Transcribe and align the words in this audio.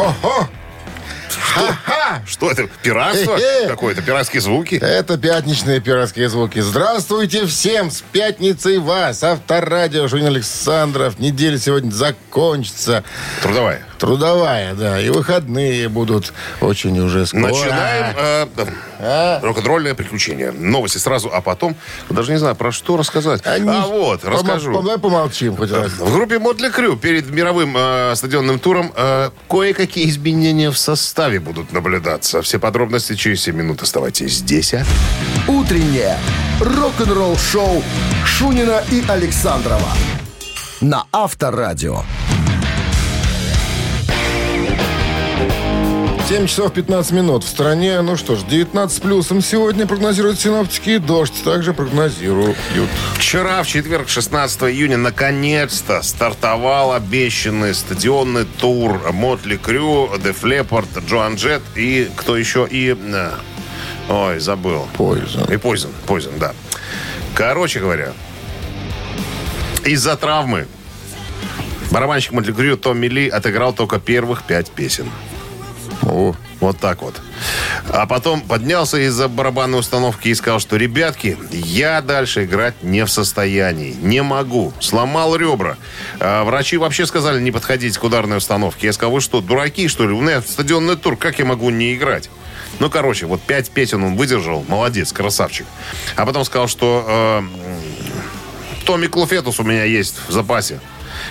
Oh 0.00 0.12
ho. 0.22 0.48
Ha, 1.54 1.72
ha. 1.72 1.97
Что 2.26 2.50
это? 2.50 2.68
Пиратство? 2.82 3.38
Какое-то? 3.68 4.02
Пиратские 4.02 4.40
звуки? 4.42 4.76
Это 4.76 5.16
пятничные 5.18 5.80
пиратские 5.80 6.28
звуки. 6.28 6.60
Здравствуйте 6.60 7.46
всем! 7.46 7.90
С 7.90 8.02
пятницей 8.12 8.78
вас! 8.78 9.22
Авторадио 9.22 10.08
Шунин 10.08 10.26
Александров. 10.28 11.18
Неделя 11.18 11.58
сегодня 11.58 11.90
закончится. 11.90 13.04
Трудовая. 13.42 13.82
Трудовая, 13.98 14.74
да. 14.74 15.00
И 15.00 15.08
выходные 15.10 15.88
будут 15.88 16.32
очень 16.60 16.96
уже 17.00 17.26
скоро. 17.26 17.42
Начинаем 17.48 18.14
э, 18.16 18.46
А? 19.00 19.40
рок-н-ролльное 19.42 19.94
приключение. 19.94 20.52
Новости 20.52 20.98
сразу, 20.98 21.30
а 21.32 21.40
потом... 21.40 21.74
Даже 22.08 22.30
не 22.30 22.38
знаю, 22.38 22.54
про 22.54 22.70
что 22.70 22.96
рассказать. 22.96 23.42
А, 23.44 23.54
Они- 23.54 23.68
вот, 23.68 24.22
Помо- 24.22 24.30
расскажу. 24.34 24.70
пом- 24.72 24.82
Давай 24.82 24.98
помолчим 24.98 25.56
хоть 25.56 25.72
раз. 25.72 25.90
В 25.92 26.12
группе 26.14 26.38
Мотли 26.38 26.68
Крю 26.70 26.96
перед 26.96 27.28
мировым 27.30 27.74
э, 27.76 28.12
стадионным 28.14 28.60
туром 28.60 28.92
э, 28.94 29.30
кое-какие 29.50 30.08
изменения 30.08 30.70
в 30.70 30.78
составе 30.78 31.40
будут 31.40 31.72
наблюдаться. 31.72 31.97
Все 32.42 32.58
подробности 32.58 33.14
через 33.14 33.42
7 33.42 33.56
минут. 33.56 33.82
Оставайтесь 33.82 34.34
здесь, 34.34 34.74
а? 34.74 34.84
«Утреннее 35.46 36.18
рок-н-ролл-шоу» 36.60 37.82
Шунина 38.24 38.82
и 38.90 39.02
Александрова 39.08 39.92
на 40.80 41.04
Авторадио. 41.12 42.02
7 46.28 46.46
часов 46.46 46.74
15 46.74 47.12
минут 47.12 47.42
в 47.42 47.48
стране. 47.48 48.02
Ну 48.02 48.18
что 48.18 48.36
ж, 48.36 48.42
19 48.42 48.94
с 48.94 49.00
плюсом 49.00 49.40
сегодня 49.40 49.86
прогнозируют 49.86 50.38
синоптики. 50.38 50.90
и 50.90 50.98
Дождь 50.98 51.42
также 51.42 51.72
прогнозируют. 51.72 52.54
Вчера, 53.14 53.62
в 53.62 53.66
четверг, 53.66 54.10
16 54.10 54.64
июня, 54.64 54.98
наконец-то 54.98 56.02
стартовал 56.02 56.92
обещанный 56.92 57.72
стадионный 57.72 58.44
тур 58.44 59.10
Мотли 59.10 59.56
Крю, 59.56 60.10
Def 60.16 60.42
Leppard, 60.42 61.02
Джоан 61.08 61.36
Джет 61.36 61.62
и 61.74 62.10
кто 62.14 62.36
еще? 62.36 62.68
И... 62.70 62.94
э, 62.94 63.30
Ой, 64.10 64.38
забыл. 64.38 64.86
Poison. 64.98 65.50
И 65.50 65.56
Poison. 65.56 65.88
Poison, 66.06 66.38
да. 66.38 66.52
Короче 67.32 67.80
говоря, 67.80 68.12
из-за 69.82 70.14
травмы 70.14 70.66
барабанщик 71.90 72.32
Мотли 72.32 72.52
Крю 72.52 72.76
Томми 72.76 73.06
Ли 73.06 73.30
отыграл 73.30 73.72
только 73.72 73.98
первых 73.98 74.42
пять 74.42 74.70
песен. 74.70 75.10
О, 76.02 76.34
Вот 76.60 76.78
так 76.78 77.02
вот. 77.02 77.20
А 77.88 78.06
потом 78.06 78.40
поднялся 78.40 78.98
из-за 78.98 79.28
барабанной 79.28 79.78
установки 79.78 80.28
и 80.28 80.34
сказал, 80.34 80.60
что, 80.60 80.76
ребятки, 80.76 81.36
я 81.50 82.00
дальше 82.00 82.44
играть 82.44 82.82
не 82.82 83.04
в 83.04 83.10
состоянии. 83.10 83.96
Не 84.00 84.22
могу. 84.22 84.72
Сломал 84.80 85.36
ребра. 85.36 85.76
А 86.20 86.44
врачи 86.44 86.76
вообще 86.76 87.06
сказали 87.06 87.40
не 87.40 87.50
подходить 87.50 87.98
к 87.98 88.04
ударной 88.04 88.38
установке. 88.38 88.86
Я 88.86 88.92
сказал, 88.92 89.12
вы 89.12 89.20
что, 89.20 89.40
дураки, 89.40 89.88
что 89.88 90.06
ли? 90.06 90.12
У 90.12 90.20
меня 90.20 90.40
стадионный 90.42 90.96
тур, 90.96 91.16
как 91.16 91.38
я 91.38 91.44
могу 91.44 91.70
не 91.70 91.94
играть? 91.94 92.30
Ну, 92.80 92.90
короче, 92.90 93.26
вот 93.26 93.40
пять 93.40 93.70
песен 93.70 94.02
он 94.04 94.16
выдержал. 94.16 94.64
Молодец, 94.68 95.12
красавчик. 95.12 95.66
А 96.16 96.26
потом 96.26 96.44
сказал, 96.44 96.68
что 96.68 97.04
э, 97.08 97.42
Томми 98.84 99.06
Клуфетус 99.06 99.58
у 99.58 99.64
меня 99.64 99.84
есть 99.84 100.16
в 100.28 100.32
запасе. 100.32 100.80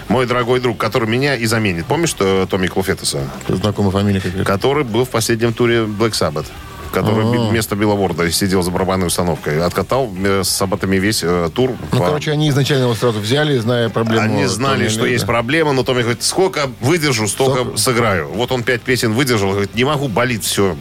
Мой 0.08 0.26
дорогой 0.26 0.60
друг, 0.60 0.78
который 0.78 1.08
меня 1.08 1.36
и 1.36 1.46
заменит. 1.46 1.86
Помнишь, 1.86 2.10
что 2.10 2.46
Томми 2.48 2.68
Клуфетуса? 2.68 3.30
знакомая 3.48 3.92
фамилия 3.92 4.20
какая-то. 4.22 4.46
который 4.46 4.84
был 4.84 5.06
в 5.06 5.10
последнем 5.10 5.54
туре 5.54 5.86
Black 5.86 6.12
Sabbath. 6.12 6.48
Который 6.94 7.28
А. 7.28 7.32
би- 7.32 7.50
вместо 7.50 7.76
Билла 7.76 7.96
Ворда 7.96 8.30
сидел 8.32 8.62
за 8.64 8.72
барабанной 8.72 9.08
установкой. 9.08 9.62
Откатал 9.64 10.10
э, 10.24 10.44
с 10.44 10.50
сабатами 10.50 10.96
весь 10.98 11.22
э, 11.24 11.50
тур. 11.54 11.72
Ну, 11.92 12.00
по- 12.00 12.06
короче, 12.06 12.32
они 12.32 12.50
изначально 12.50 12.84
его 12.84 12.96
сразу 12.96 13.20
взяли, 13.20 13.58
зная 13.58 13.90
проблему. 13.90 14.24
Они 14.24 14.46
знали, 14.46 14.78
Томми 14.80 14.88
что 14.90 15.06
Ли, 15.06 15.12
есть 15.14 15.26
проблема, 15.26 15.74
но 15.74 15.84
Томми 15.84 16.02
говорит, 16.02 16.24
сколько 16.24 16.70
выдержу, 16.80 17.28
столько 17.28 17.62
Столько- 17.62 17.78
сыграю. 17.78 18.30
Вот 18.30 18.52
он 18.52 18.64
пять 18.64 18.82
песен 18.82 19.14
выдержал, 19.14 19.52
говорит, 19.52 19.76
не 19.76 19.84
могу, 19.84 20.08
болит 20.08 20.44
все. 20.44 20.76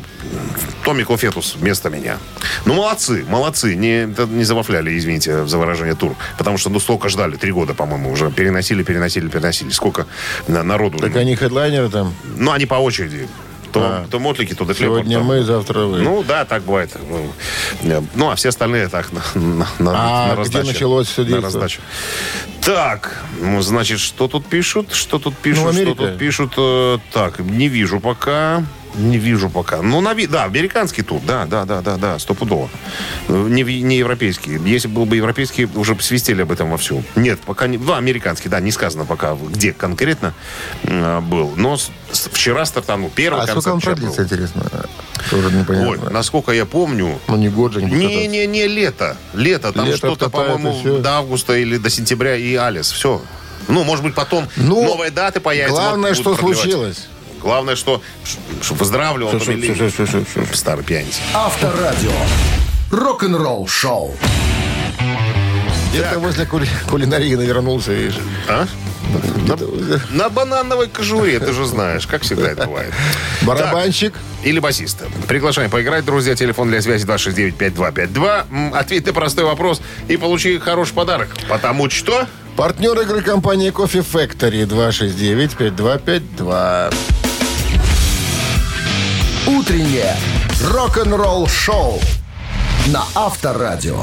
Томми 0.84 1.03
Клофетус 1.03 1.56
вместо 1.56 1.91
меня. 1.91 2.19
Ну, 2.65 2.75
молодцы, 2.75 3.25
молодцы. 3.28 3.75
Не, 3.75 4.06
не 4.34 4.44
завафляли, 4.44 4.97
извините 4.97 5.47
за 5.47 5.59
выражение, 5.59 5.94
тур. 5.97 6.15
Потому 6.38 6.59
что, 6.59 6.71
ну, 6.71 6.78
столько 6.81 7.09
ждали, 7.09 7.37
три 7.37 7.50
года, 7.53 7.75
по-моему, 7.75 8.11
уже 8.12 8.31
переносили, 8.31 8.83
переносили, 8.84 9.28
переносили. 9.28 9.71
Сколько 9.71 10.06
на- 10.47 10.62
народу. 10.62 10.99
Так 10.99 11.17
они 11.17 11.34
хедлайнеры 11.37 11.88
там. 11.88 12.15
Ну, 12.37 12.53
они 12.53 12.67
по 12.67 12.77
очереди. 12.77 13.28
То, 13.76 13.82
А. 13.84 14.06
то 14.10 14.19
Мотлики, 14.19 14.54
то 14.54 14.64
Leppard, 14.64 14.78
Сегодня 14.78 15.20
мы, 15.20 15.42
завтра 15.42 15.81
вы. 15.81 15.98
Ну 16.00 16.22
да, 16.26 16.44
так 16.44 16.62
бывает. 16.62 16.91
Ну, 18.14 18.31
а 18.31 18.34
все 18.34 18.48
остальные 18.48 18.88
так 18.88 19.12
на, 19.12 19.22
на, 19.34 19.66
на- 19.78 19.92
А 19.94 20.26
на 20.28 20.32
где 20.32 20.37
раздачу. 20.38 20.66
началось 20.66 21.09
всё 21.09 21.22
На 21.22 21.28
действовать? 21.28 21.54
раздачу. 21.54 21.81
Так, 22.62 23.22
ну, 23.41 23.60
значит, 23.62 24.00
что 24.00 24.28
тут 24.28 24.47
пишут? 24.47 24.92
Что 24.92 25.19
тут 25.19 25.37
пишут? 25.37 25.64
Ну, 25.64 25.72
что 25.72 25.94
тут 25.94 26.19
пишут? 26.19 26.53
Э, 26.56 26.98
Так, 27.12 27.38
не 27.41 27.69
вижу 27.69 28.00
пока. 28.00 28.64
Не 28.97 29.19
вижу 29.19 29.51
пока. 29.51 29.83
Ну, 29.83 30.01
нави- 30.01 30.27
да, 30.27 30.45
американский 30.45 31.03
тур. 31.03 31.21
Да, 31.27 31.45
да, 31.47 31.65
да, 31.65 31.81
да, 31.83 31.97
да, 31.97 32.19
стопудово. 32.19 32.69
Э, 33.29 33.47
Не, 33.49 33.62
ви- 33.62 33.83
не 33.83 33.97
европейский. 33.99 34.59
Если 34.65 34.89
был 34.89 35.05
бы 35.05 35.17
европейский, 35.17 35.67
уже 35.75 35.95
бы 35.95 36.03
свистели 36.03 36.43
об 36.43 36.51
этом 36.53 36.71
вовсю. 36.71 37.03
Нет, 37.15 37.39
пока 37.41 37.67
не... 37.67 37.79
Да, 37.79 37.99
американский, 37.99 38.49
да, 38.49 38.61
не 38.61 38.73
сказано 38.73 39.05
пока, 39.05 39.35
где 39.35 39.73
конкретно 39.73 40.33
э, 40.85 41.21
был. 41.21 41.53
Но 41.56 41.77
с- 41.77 41.91
с- 42.12 42.29
вчера 42.33 42.65
стартанул. 42.65 43.11
Первый 43.15 43.43
а 43.43 43.47
сколько 43.47 43.69
он 43.69 43.81
продлится, 43.81 44.23
интересно? 44.23 44.62
Тоже 45.31 45.51
непонятно. 45.53 45.89
Ой, 45.91 45.99
насколько 46.12 46.53
я 46.53 46.65
помню, 46.65 47.19
Ну, 47.29 47.37
не 47.37 47.49
год 47.49 47.73
же, 47.75 47.83
не 47.83 47.91
не, 47.91 48.27
не, 48.27 48.47
не 48.47 48.67
лето. 48.67 49.17
Лето. 49.35 49.73
Там 49.73 49.87
Лето 49.87 49.99
что-то, 49.99 50.31
по-моему, 50.31 50.99
до 51.01 51.11
августа 51.19 51.55
или 51.56 51.77
до 51.79 51.91
сентября 51.91 52.37
и 52.37 52.55
Алис. 52.55 52.91
Все. 52.93 53.21
Ну, 53.69 53.85
может 53.85 54.05
быть, 54.05 54.15
потом 54.15 54.47
Ну, 54.56 54.85
новые 54.85 55.11
даты 55.11 55.41
появятся. 55.41 55.73
Главное, 55.81 56.15
что 56.15 56.35
продлевать. 56.35 56.59
случилось. 56.61 57.06
Главное, 57.47 57.77
что, 57.77 58.03
что 58.61 58.75
выздоравливал 58.75 59.31
Что, 59.31 59.39
что, 59.39 59.53
Томми 59.53 59.61
Ли. 59.67 59.75
что, 59.77 59.89
что, 59.89 60.05
что, 60.07 60.25
что, 60.25 60.45
что? 60.47 60.57
Старый 60.57 60.84
пьяница. 60.84 61.21
Авторадио. 61.33 62.11
Рок-н-ролл-шоу. 62.91 64.17
Где-то 65.91 66.19
возле 66.19 66.45
кули- 66.45 66.69
кулинарии 66.91 67.37
навернулся, 67.37 67.93
видишь. 67.93 68.19
А? 68.49 68.67
Возле- 69.49 70.01
На 70.11 70.29
банановой 70.29 70.89
кожуре, 70.89 71.39
ты 71.39 71.53
же 71.53 71.65
знаешь, 71.67 72.09
как 72.09 72.23
всегда 72.23 72.51
это 72.51 72.67
бывает. 72.67 72.93
Барабанщик. 73.43 74.12
Или 74.43 74.59
басиста. 74.59 75.05
Приглашаем 75.29 75.71
поиграть, 75.71 76.05
друзья. 76.05 76.35
Телефон 76.35 76.69
для 76.69 76.83
связи 76.83 77.06
269-5252. 77.06 78.45
М, 78.51 78.75
Ответь 78.75 79.06
на 79.06 79.12
простой 79.12 79.45
вопрос 79.45 79.81
и 80.09 80.17
получи 80.17 80.59
хороший 80.59 80.95
подарок. 80.95 81.29
Потому 81.49 81.89
что... 81.91 82.27
Партнер 82.56 82.99
игры 83.03 83.21
компании 83.21 83.71
Coffee 83.71 84.03
Factory 84.05 84.65
269-5252. 84.67 86.91
«Утреннее 89.47 90.15
рок-н-ролл-шоу» 90.73 92.01
на 92.89 93.05
Авторадио. 93.15 94.01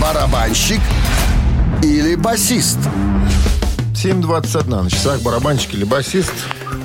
Барабанщик 0.00 0.80
или 1.82 2.14
басист? 2.14 2.78
7.21 3.94 4.82
на 4.84 4.90
часах. 4.90 5.20
Барабанщик 5.22 5.74
или 5.74 5.84
басист. 5.84 6.32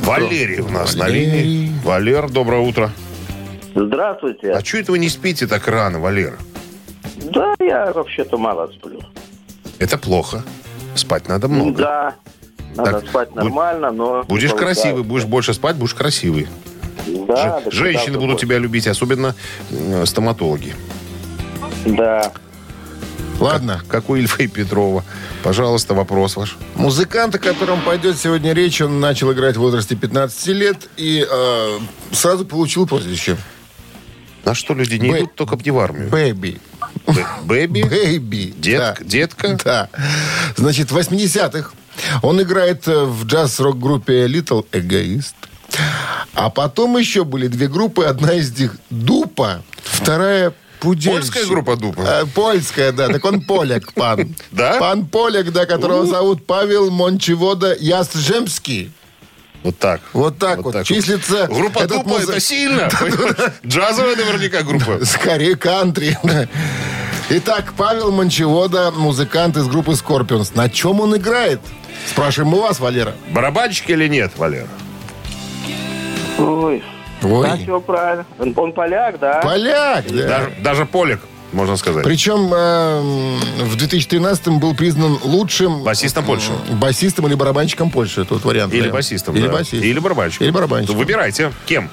Валерий 0.03 0.59
у 0.61 0.69
нас 0.69 0.95
на 0.95 1.03
Валерий. 1.03 1.43
линии. 1.43 1.71
Валер, 1.83 2.29
доброе 2.29 2.61
утро. 2.61 2.91
Здравствуйте. 3.75 4.51
А 4.51 4.63
что 4.63 4.77
это 4.77 4.91
вы 4.91 4.99
не 4.99 5.09
спите 5.09 5.47
так 5.47 5.67
рано, 5.67 5.99
Валер? 5.99 6.37
Да, 7.31 7.53
я 7.59 7.91
вообще-то 7.93 8.37
мало 8.37 8.67
сплю. 8.67 8.99
Это 9.79 9.97
плохо. 9.97 10.43
Спать 10.95 11.27
надо 11.27 11.47
много. 11.49 11.77
Да, 11.77 12.15
надо 12.75 12.91
Так, 13.01 13.09
спать 13.09 13.35
нормально, 13.35 13.91
но... 13.91 14.23
Будешь 14.23 14.53
красивый, 14.53 15.03
будешь 15.03 15.25
больше 15.25 15.53
спать, 15.53 15.75
будешь 15.75 15.93
красивый. 15.93 16.47
Да, 17.05 17.61
да, 17.63 17.71
Женщины 17.71 18.19
будут 18.19 18.39
тебя 18.39 18.57
любить, 18.57 18.87
особенно 18.87 19.35
э, 19.69 20.05
стоматологи. 20.05 20.75
Да. 21.85 22.31
Ладно. 23.39 23.81
Как 23.87 24.09
у 24.09 24.15
Ильфа 24.15 24.43
и 24.43 24.47
Петрова. 24.47 25.03
Пожалуйста, 25.43 25.93
вопрос 25.93 26.35
ваш. 26.37 26.57
Музыкант, 26.75 27.35
о 27.35 27.39
котором 27.39 27.81
пойдет 27.81 28.17
сегодня 28.17 28.53
речь, 28.53 28.81
он 28.81 28.99
начал 28.99 29.31
играть 29.33 29.57
в 29.57 29.59
возрасте 29.59 29.95
15 29.95 30.47
лет 30.47 30.89
и 30.97 31.25
э, 31.29 31.79
сразу 32.11 32.45
получил 32.45 32.87
прозвище. 32.87 33.37
На 34.45 34.53
что 34.53 34.73
люди 34.73 34.95
не 34.95 35.09
Бэ- 35.09 35.19
идут, 35.19 35.35
только 35.35 35.57
не 35.57 35.71
в 35.71 35.79
армию. 35.79 36.09
Baby. 36.09 36.59
Бэ- 37.07 37.25
Baby? 37.43 37.83
Baby. 37.83 38.53
Детка? 38.57 38.97
Да. 39.03 39.05
Детка? 39.09 39.57
Да. 39.63 39.89
Значит, 40.55 40.91
в 40.91 40.97
80-х 40.97 41.71
Он 42.21 42.41
играет 42.41 42.87
э, 42.87 43.03
в 43.05 43.25
джаз-рок-группе 43.25 44.25
Little 44.27 44.65
Egoist. 44.71 45.33
А 46.33 46.49
потом 46.49 46.97
еще 46.97 47.23
были 47.23 47.47
две 47.47 47.67
группы. 47.67 48.05
Одна 48.05 48.33
из 48.33 48.57
них 48.57 48.75
Дупа, 48.89 49.61
вторая 49.83 50.53
Пудельщик. 50.79 51.33
Польская 51.33 51.45
группа 51.45 51.75
Дупа? 51.77 52.01
Э, 52.01 52.25
Польская, 52.25 52.91
да. 52.91 53.07
Так 53.07 53.23
он 53.25 53.41
поляк, 53.41 53.93
пан. 53.93 54.35
Да? 54.51 54.77
Пан 54.79 55.05
поляк, 55.05 55.51
да, 55.51 55.65
которого 55.65 56.05
зовут 56.05 56.45
Павел 56.45 56.91
Мончевода 56.91 57.75
Ясжемский. 57.79 58.91
Вот 59.63 59.79
так. 59.79 60.01
Вот 60.13 60.37
так 60.37 60.61
вот. 60.63 60.83
Числится 60.85 61.47
Группа 61.47 61.79
этот 61.79 61.97
Дупа 61.97 62.09
музы- 62.09 62.31
это 62.33 62.39
сильно. 62.39 62.87
Джазовая 63.65 64.15
наверняка 64.15 64.61
группа. 64.61 64.99
Скорее 65.05 65.55
кантри. 65.55 66.17
Итак, 67.29 67.73
Павел 67.75 68.11
Мончевода, 68.11 68.91
музыкант 68.91 69.57
из 69.57 69.65
группы 69.67 69.93
Scorpions. 69.93 70.51
На 70.53 70.69
чем 70.69 70.99
он 70.99 71.15
играет? 71.17 71.59
Спрашиваем 72.07 72.53
у 72.53 72.61
вас, 72.61 72.79
Валера. 72.79 73.15
Барабанщик 73.31 73.89
или 73.89 74.07
нет, 74.07 74.33
Валера? 74.37 74.67
Ой, 76.37 76.83
Ой. 77.23 77.47
да, 77.47 77.57
все 77.57 77.79
правильно. 77.79 78.25
Он, 78.39 78.53
он 78.55 78.73
поляк, 78.73 79.19
да? 79.19 79.39
Поляк, 79.41 80.05
да. 80.09 80.27
Даже, 80.27 80.51
даже 80.61 80.85
полик, 80.85 81.19
можно 81.53 81.77
сказать. 81.77 82.03
Причем 82.03 82.53
эм, 82.53 83.39
в 83.69 83.75
2013 83.77 84.47
был 84.59 84.75
признан 84.75 85.17
лучшим... 85.23 85.83
Басистом 85.83 86.25
Польши. 86.25 86.51
Басистом 86.73 87.27
или 87.27 87.35
барабанщиком 87.35 87.89
Польши. 87.89 88.25
Тут 88.25 88.43
вариант. 88.43 88.73
Или 88.73 88.81
вариант. 88.81 88.95
басистом, 88.95 89.35
Или 89.35 89.47
да. 89.47 89.53
басист. 89.53 89.73
Или 89.83 89.99
барабанщиком. 89.99 90.45
Или 90.45 90.51
барабанщиком. 90.53 90.97
Выбирайте. 90.97 91.51
Кем? 91.65 91.89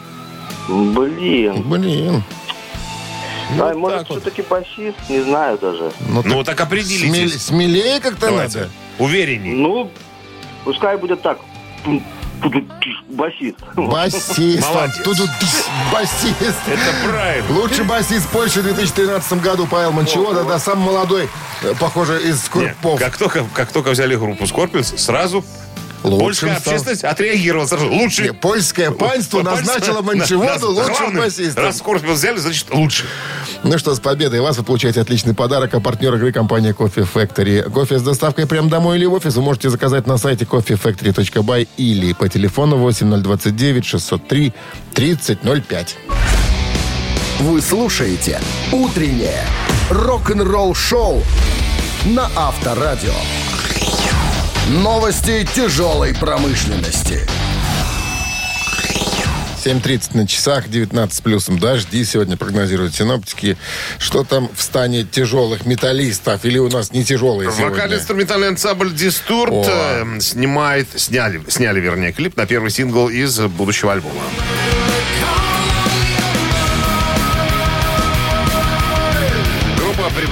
Блин. 0.69 1.62
Блин. 1.69 2.22
Ай, 3.60 3.74
может, 3.74 3.98
так 3.98 4.08
вот. 4.10 4.22
все-таки 4.22 4.42
басист? 4.48 4.96
Не 5.10 5.20
знаю 5.20 5.58
даже. 5.58 5.92
Ну, 6.08 6.22
Ну, 6.24 6.42
так 6.42 6.56
смель- 6.58 6.62
определитесь. 6.66 7.42
смелее 7.42 8.00
как-то 8.00 8.30
надо. 8.30 8.69
Уверенней. 8.98 9.52
Ну, 9.52 9.90
пускай 10.64 10.96
будет 10.96 11.20
так. 11.22 11.38
Басист. 13.08 13.56
Басист. 13.76 14.38
Молодец. 14.68 15.00
Тут 15.04 15.18
басист. 15.92 16.58
Это 16.66 17.08
правильно. 17.08 17.58
Лучший 17.58 17.84
басист 17.84 18.28
Польши 18.30 18.60
в 18.60 18.64
2013 18.64 19.40
году 19.42 19.66
Павел 19.70 19.92
Мончевода, 19.92 20.44
да, 20.44 20.58
самый 20.58 20.86
молодой, 20.86 21.28
э, 21.62 21.74
похоже, 21.78 22.20
из 22.22 22.42
Скорпов. 22.42 22.98
как, 22.98 23.16
только, 23.16 23.44
как 23.52 23.70
только 23.70 23.90
взяли 23.90 24.16
группу 24.16 24.46
Скорпионс, 24.46 24.94
сразу 24.96 25.44
Лучшим 26.02 26.19
польская 26.19 26.60
стал. 26.60 26.72
общественность 26.72 27.04
отреагировала 27.04 27.66
сразу. 27.66 27.88
Лучший. 27.88 28.26
Не, 28.26 28.32
Польское 28.32 28.90
панство 28.90 29.43
назначило 29.43 30.02
Мончеводу 30.02 30.70
лучшим 30.70 31.16
басистом. 31.16 31.64
Раз 31.64 31.78
Скорпионс 31.78 32.19
взяли, 32.19 32.38
значит 32.38 32.66
лучше. 32.70 33.04
Ну 33.62 33.78
что, 33.78 33.94
с 33.94 34.00
победой 34.00 34.40
вас 34.40 34.58
вы 34.58 34.64
получаете 34.64 35.00
отличный 35.00 35.34
подарок. 35.34 35.75
А 35.75 35.81
партнер 35.81 36.14
игры 36.14 36.32
компания 36.32 36.72
Coffee 36.72 37.08
Factory. 37.12 37.70
Кофе 37.70 37.99
с 37.99 38.02
доставкой 38.02 38.46
прямо 38.46 38.69
домой 38.69 38.99
или 38.99 39.06
в 39.06 39.12
офис 39.12 39.37
вы 39.37 39.43
можете 39.43 39.70
заказать 39.70 40.06
на 40.06 40.19
сайте 40.19 40.44
coffeefactory.by 40.44 41.69
или 41.76 42.12
по 42.12 42.28
телефону 42.28 42.76
8029 42.78 43.84
603 43.84 44.52
3005. 44.94 45.96
Вы 47.40 47.60
слушаете 47.60 48.40
«Утреннее 48.72 49.44
рок-н-ролл-шоу» 49.90 51.22
на 52.05 52.31
Авторадио. 52.37 53.14
Новости 54.68 55.46
тяжелой 55.54 56.14
промышленности. 56.14 57.26
7.30 59.64 60.16
на 60.16 60.26
часах, 60.26 60.68
19 60.68 61.14
с 61.14 61.20
плюсом 61.20 61.58
дожди. 61.58 62.04
Сегодня 62.04 62.36
прогнозируют 62.36 62.94
синоптики. 62.94 63.56
Что 63.98 64.24
там 64.24 64.48
в 64.54 64.62
стане 64.62 65.04
тяжелых 65.04 65.66
металлистов? 65.66 66.44
Или 66.44 66.58
у 66.58 66.68
нас 66.68 66.92
не 66.92 67.04
тяжелые 67.04 67.50
сегодня? 67.50 67.70
Вокально-инструментальный 67.70 68.48
ансамбль 68.48 68.92
Дистурт 68.92 69.52
О. 69.52 69.64
э, 69.66 70.20
снимает, 70.20 70.88
сняли, 70.96 71.42
сняли, 71.48 71.80
вернее, 71.80 72.12
клип 72.12 72.36
на 72.36 72.46
первый 72.46 72.70
сингл 72.70 73.08
из 73.08 73.38
будущего 73.40 73.92
альбома. 73.92 74.22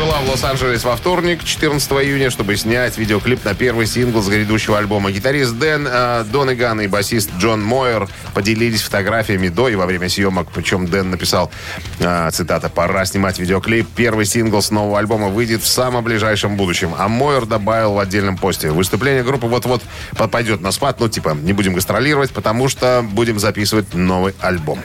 Прибыла 0.01 0.21
в 0.21 0.31
Лос-Анджелес 0.31 0.85
во 0.85 0.97
вторник, 0.97 1.45
14 1.45 1.93
июня, 1.93 2.31
чтобы 2.31 2.57
снять 2.57 2.97
видеоклип 2.97 3.45
на 3.45 3.55
первый 3.55 3.87
сингл 3.87 4.23
с 4.23 4.29
грядущего 4.29 4.79
альбома. 4.79 5.11
Гитарист 5.11 5.59
Дэн 5.59 5.87
э, 5.87 6.25
Донеган 6.33 6.81
и 6.81 6.87
басист 6.87 7.31
Джон 7.39 7.63
Мойер 7.63 8.09
поделились 8.33 8.81
фотографиями 8.81 9.49
до 9.49 9.69
и 9.69 9.75
во 9.75 9.85
время 9.85 10.09
съемок. 10.09 10.49
Причем 10.55 10.87
Дэн 10.87 11.11
написал, 11.11 11.51
э, 11.99 12.31
цитата, 12.33 12.71
«Пора 12.71 13.05
снимать 13.05 13.39
видеоклип. 13.39 13.89
Первый 13.95 14.25
сингл 14.25 14.63
с 14.63 14.71
нового 14.71 14.99
альбома 14.99 15.29
выйдет 15.29 15.63
в 15.63 15.67
самом 15.67 16.03
ближайшем 16.03 16.57
будущем». 16.57 16.95
А 16.97 17.09
Мойер 17.09 17.45
добавил 17.45 17.93
в 17.93 17.99
отдельном 17.99 18.39
посте. 18.39 18.71
Выступление 18.71 19.23
группы 19.23 19.49
вот-вот 19.49 19.83
пойдет 20.31 20.63
на 20.63 20.71
спад. 20.71 20.99
Ну, 20.99 21.11
типа, 21.11 21.37
не 21.43 21.53
будем 21.53 21.75
гастролировать, 21.75 22.31
потому 22.31 22.71
что 22.71 23.05
будем 23.07 23.39
записывать 23.39 23.93
новый 23.93 24.35
альбом. 24.41 24.81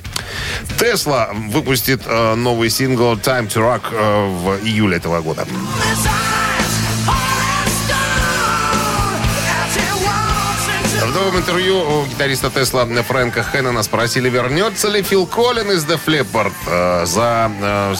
Тесла 0.77 1.29
выпустит 1.33 2.01
э, 2.05 2.35
новый 2.35 2.69
сингл 2.69 3.13
«Time 3.13 3.47
to 3.47 3.61
Rock» 3.61 3.83
э, 3.93 4.27
в 4.27 4.65
июле 4.65 4.99
этого 5.05 5.21
года. 5.21 5.45
В 11.01 11.13
новом 11.13 11.37
интервью 11.37 11.77
у 11.77 12.05
гитариста 12.05 12.49
Тесла 12.49 12.85
Фрэнка 12.85 13.43
Хэннона 13.43 13.83
спросили, 13.83 14.29
вернется 14.29 14.89
ли 14.89 15.03
Фил 15.03 15.27
Коллин 15.27 15.71
из 15.71 15.85
The 15.85 15.99
Flippard 16.03 16.51
э, 16.67 17.05
за 17.05 17.51
э, 17.61 17.95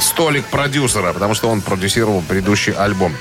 столик 0.00 0.44
продюсера, 0.46 1.12
потому 1.12 1.34
что 1.34 1.48
он 1.48 1.60
продюсировал 1.60 2.22
предыдущий 2.22 2.72
альбом. 2.72 3.14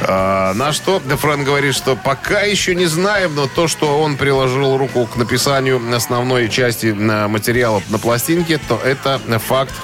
Э, 0.00 0.54
на 0.54 0.72
что 0.72 1.00
Фрэнк 1.00 1.44
говорит, 1.44 1.74
что 1.74 1.94
пока 1.94 2.40
еще 2.40 2.74
не 2.74 2.86
знаем, 2.86 3.34
но 3.34 3.46
то, 3.46 3.68
что 3.68 4.00
он 4.00 4.16
приложил 4.16 4.78
руку 4.78 5.06
к 5.06 5.16
написанию 5.16 5.80
основной 5.94 6.48
части 6.48 6.86
э, 6.86 7.28
материала 7.28 7.82
на 7.90 7.98
пластинке, 7.98 8.58
то 8.66 8.80
это 8.82 9.20
факт 9.38 9.74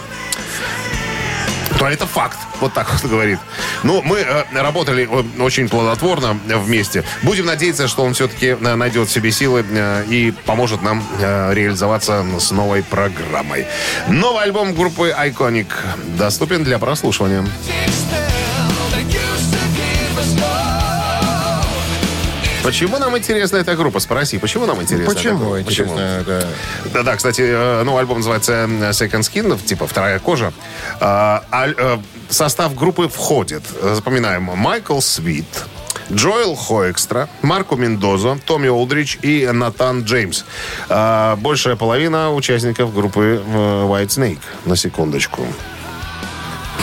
то 1.79 1.87
это 1.87 2.07
факт. 2.07 2.39
Вот 2.61 2.73
так 2.73 2.93
вот 2.93 3.11
говорит. 3.11 3.39
Ну, 3.85 4.03
мы 4.03 4.19
э, 4.19 4.45
работали 4.53 5.09
э, 5.11 5.43
очень 5.43 5.69
плодотворно 5.69 6.39
вместе. 6.47 7.05
Будем 7.23 7.47
надеяться, 7.47 7.87
что 7.89 8.03
он 8.03 8.15
все-таки 8.15 8.57
э, 8.61 8.75
найдет 8.75 9.09
в 9.09 9.13
себе 9.13 9.31
силы 9.31 9.65
э, 9.69 10.05
и 10.09 10.33
поможет 10.45 10.83
нам 10.83 11.03
э, 11.21 11.55
реализоваться 11.55 12.25
с 12.39 12.51
новой 12.51 12.83
программой. 12.83 13.67
Новый 14.09 14.43
альбом 14.43 14.75
группы 14.75 15.15
Iconic 15.17 15.69
доступен 16.17 16.65
для 16.65 16.79
прослушивания. 16.79 17.47
Почему 22.69 22.99
нам 22.99 23.17
интересна 23.17 23.57
эта 23.57 23.75
группа? 23.77 23.99
Спроси, 23.99 24.37
почему 24.37 24.67
нам 24.67 24.83
интересна 24.83 25.05
эта 25.05 25.15
Почему? 25.15 25.59
Интересно, 25.59 25.99
это- 26.21 26.47
Да-да, 26.93 27.17
кстати, 27.17 27.41
э, 27.41 27.83
ну, 27.83 27.97
альбом 27.97 28.19
называется 28.19 28.53
э, 28.53 28.91
Second 28.91 29.21
Skin, 29.21 29.59
типа 29.65 29.87
«Вторая 29.87 30.19
кожа». 30.19 30.53
А, 31.01 31.43
В 32.29 32.35
состав 32.35 32.75
группы 32.75 33.09
входит, 33.09 33.63
запоминаем, 33.83 34.43
Майкл 34.43 35.01
Свит, 35.01 35.47
Джоэл 36.13 36.57
Хоэкстра, 36.57 37.31
Марко 37.41 37.75
Мендозо, 37.77 38.39
Томми 38.45 38.69
Олдрич 38.69 39.19
и 39.23 39.49
Натан 39.51 40.03
Джеймс. 40.03 40.45
А, 40.91 41.37
Большая 41.37 41.77
половина 41.77 42.35
участников 42.35 42.93
группы 42.95 43.43
White 43.51 44.09
Snake. 44.09 44.41
На 44.67 44.77
секундочку. 44.77 45.47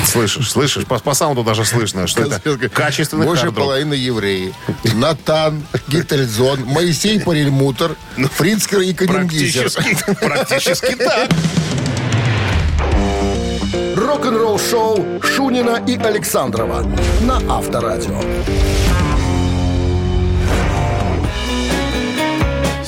Слышишь, 0.06 0.52
слышишь? 0.52 0.86
По, 0.86 1.00
по 1.00 1.14
саунду 1.14 1.44
даже 1.44 1.66
слышно, 1.66 2.08
что 2.08 2.24
это 2.24 2.70
качественный 2.70 3.26
Больше 3.26 3.44
хард-рок. 3.46 3.66
половины 3.66 3.94
евреи. 3.94 4.54
Натан, 4.94 5.66
Гительзон, 5.88 6.64
Моисей 6.66 7.20
Парельмутер, 7.20 7.96
Фрицкер 8.16 8.82
и 8.82 8.94
Каденгизер. 8.94 9.70
Практически, 9.72 10.14
практически 10.26 10.96
так. 10.96 11.30
Рок-н-ролл-шоу 13.96 15.22
Шунина 15.22 15.84
и 15.88 15.98
Александрова 15.98 16.86
на 17.22 17.42
Авторадио. 17.50 18.22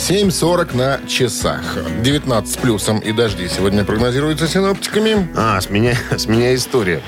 7.40 0.07 0.77
на 0.77 1.05
часах. 1.05 1.61
19 2.01 2.49
с 2.49 2.55
плюсом 2.55 2.99
и 2.99 3.11
дожди 3.11 3.49
сегодня 3.49 3.83
прогнозируются 3.83 4.47
синоптиками. 4.47 5.27
А, 5.35 5.59
с 5.59 5.69
меня, 5.69 5.97
с 6.15 6.27
меня 6.27 6.55
история. 6.55 7.01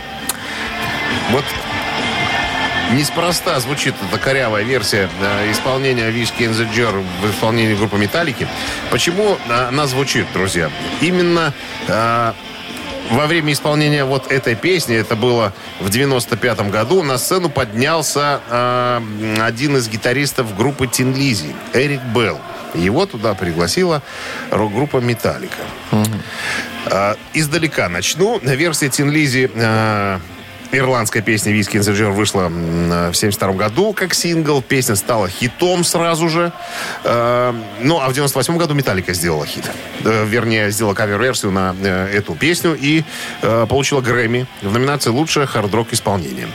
Вот 1.31 1.45
неспроста 2.91 3.57
звучит 3.61 3.95
эта 4.05 4.19
корявая 4.19 4.65
версия 4.65 5.09
э, 5.21 5.49
исполнения 5.49 6.09
Whiskey 6.09 6.39
in 6.39 6.51
the 6.51 6.67
Jar 6.75 7.01
в 7.21 7.31
исполнении 7.31 7.73
группы 7.73 7.97
Металлики. 7.97 8.49
Почему 8.91 9.37
она 9.47 9.87
звучит, 9.87 10.25
друзья? 10.33 10.69
Именно 10.99 11.53
э, 11.87 12.33
во 13.11 13.27
время 13.27 13.53
исполнения 13.53 14.03
вот 14.03 14.29
этой 14.29 14.55
песни, 14.55 14.97
это 14.97 15.15
было 15.15 15.53
в 15.79 15.87
95-м 15.87 16.69
году, 16.69 17.01
на 17.01 17.17
сцену 17.17 17.49
поднялся 17.49 18.41
э, 18.49 19.01
один 19.39 19.77
из 19.77 19.87
гитаристов 19.87 20.57
группы 20.57 20.87
Thin 20.87 21.15
Lizzy, 21.15 21.55
Эрик 21.73 22.01
Белл. 22.13 22.39
Его 22.73 23.05
туда 23.05 23.33
пригласила 23.33 24.01
рок-группа 24.51 24.97
Металлика. 24.97 25.63
Э, 26.85 27.15
Издалека 27.33 27.89
начну. 27.89 28.39
Версия 28.39 28.89
Thin 28.89 29.09
Lizzy 29.09 29.49
э, 29.53 30.19
Ирландская 30.71 31.23
песня 31.23 31.51
«Whiskey 31.51 31.77
Jar» 31.77 32.11
вышла 32.11 32.47
в 32.47 33.13
72 33.15 33.53
году 33.53 33.91
как 33.93 34.13
сингл. 34.13 34.61
Песня 34.61 34.95
стала 34.95 35.27
хитом 35.27 35.83
сразу 35.83 36.29
же. 36.29 36.51
Э, 37.03 37.53
Ну, 37.81 37.99
а 37.99 38.07
в 38.07 38.13
98 38.13 38.55
году 38.57 38.75
«Metallica» 38.75 39.13
сделала 39.13 39.47
хит. 39.47 39.63
Э, 40.05 40.25
Вернее, 40.27 40.69
сделала 40.69 40.93
кавер-версию 40.93 41.51
на 41.53 41.75
э, 41.81 42.09
эту 42.13 42.35
песню 42.35 42.77
и 42.79 43.03
получила 43.67 44.01
Грэмми 44.01 44.45
в 44.61 44.71
номинации 44.71 45.09
«Лучшее 45.09 45.47
хард-рок 45.47 45.91
исполнение». 45.93 46.47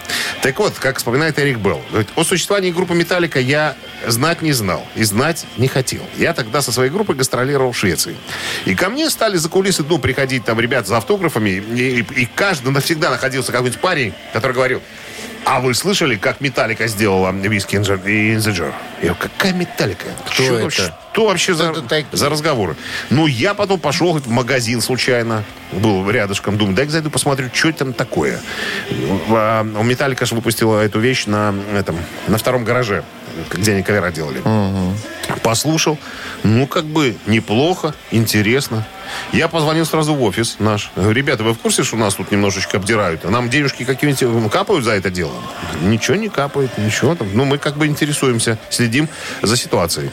Так 0.43 0.59
вот, 0.61 0.75
как 0.79 0.99
вспоминает 0.99 1.39
Эрик 1.41 1.59
Белл, 1.59 1.81
о 2.15 2.23
существовании 2.25 2.71
группы 2.71 2.95
«Металлика» 2.95 3.41
я 3.41 3.75
знать 4.07 4.43
не 4.43 4.53
знал 4.53 4.87
и 4.95 5.03
знать 5.03 5.47
не 5.57 5.67
хотел. 5.67 6.03
Я 6.19 6.35
тогда 6.35 6.61
со 6.63 6.71
своей 6.71 6.91
группой 6.91 7.17
гастролировал 7.17 7.73
в 7.73 7.77
Швеции. 7.79 8.15
И 8.67 8.75
ко 8.75 8.91
мне 8.91 9.09
стали 9.11 9.39
за 9.39 9.49
кулисы, 9.49 9.83
ну, 9.89 9.99
приходить 9.99 10.45
там 10.45 10.61
ребят 10.61 10.87
за 10.87 10.99
автографами, 10.99 11.51
и, 11.51 12.01
и- 12.01 12.23
и 12.23 12.27
каждый 12.27 12.71
навсегда 12.71 13.11
находился 13.11 13.51
какой-нибудь 13.51 13.81
парень, 13.81 14.04
который 14.33 14.53
говорил, 14.53 14.83
а 15.45 15.61
вы 15.61 15.75
слышали, 15.75 16.17
как 16.17 16.41
Металлика 16.41 16.87
сделала 16.87 17.31
виски 17.31 17.77
the 17.77 18.53
jar? 18.53 18.73
Я 19.03 19.13
говорю, 19.13 19.17
какая 19.21 19.53
Металлика? 19.53 20.07
Кто 20.25 20.33
Чё 20.33 20.59
это? 20.59 20.95
Что 21.13 21.27
вообще 21.27 21.55
за, 21.55 21.71
это 21.91 22.07
за 22.13 22.31
разговоры? 22.31 22.77
Ну, 23.11 23.27
я 23.27 23.55
потом 23.55 23.79
пошел 23.79 24.15
в 24.19 24.29
магазин 24.29 24.81
случайно. 24.81 25.45
Был 25.71 26.09
рядышком. 26.11 26.57
Думаю, 26.57 26.75
дай 26.75 26.87
зайду 26.87 27.11
посмотрю, 27.11 27.51
что 27.53 27.69
это 27.69 27.81
там 27.81 27.93
такое. 27.93 28.41
А, 29.31 29.63
У 29.63 29.83
Металлика 29.83 30.25
же 30.25 30.35
выпустила 30.35 30.81
эту 30.81 30.99
вещь 30.99 31.27
на, 31.27 31.55
этом, 31.75 31.97
на 32.27 32.39
втором 32.39 32.65
гараже, 32.65 33.05
где 33.51 33.73
они 33.73 33.83
кавера 33.83 34.11
делали. 34.11 34.43
Послушал. 35.43 35.99
Ну, 36.43 36.67
как 36.67 36.85
бы 36.85 37.17
неплохо, 37.27 37.95
интересно. 38.11 38.87
Я 39.33 39.49
позвонил 39.49 39.85
сразу 39.87 40.15
в 40.15 40.23
офис 40.23 40.57
наш. 40.59 40.91
Говорю, 40.97 41.13
ребята, 41.13 41.45
вы 41.45 41.53
в 41.55 41.59
курсе, 41.59 41.83
что 41.83 41.97
нас 41.97 42.15
тут 42.15 42.31
немножечко 42.31 42.77
обдирают? 42.79 43.25
А 43.25 43.31
нам 43.31 43.49
денежки 43.51 43.85
какие-нибудь 43.85 44.23
м, 44.23 44.51
капают 44.51 44.85
за 44.85 44.93
это 44.93 45.11
дело? 45.11 45.35
Ничего 45.83 46.17
не 46.17 46.29
капает, 46.29 46.77
ничего 46.79 47.15
там. 47.15 47.29
Ну, 47.35 47.45
мы 47.45 47.59
как 47.59 47.77
бы 47.77 47.87
интересуемся, 47.87 48.59
следим 48.71 49.09
за 49.43 49.57
ситуацией. 49.57 50.11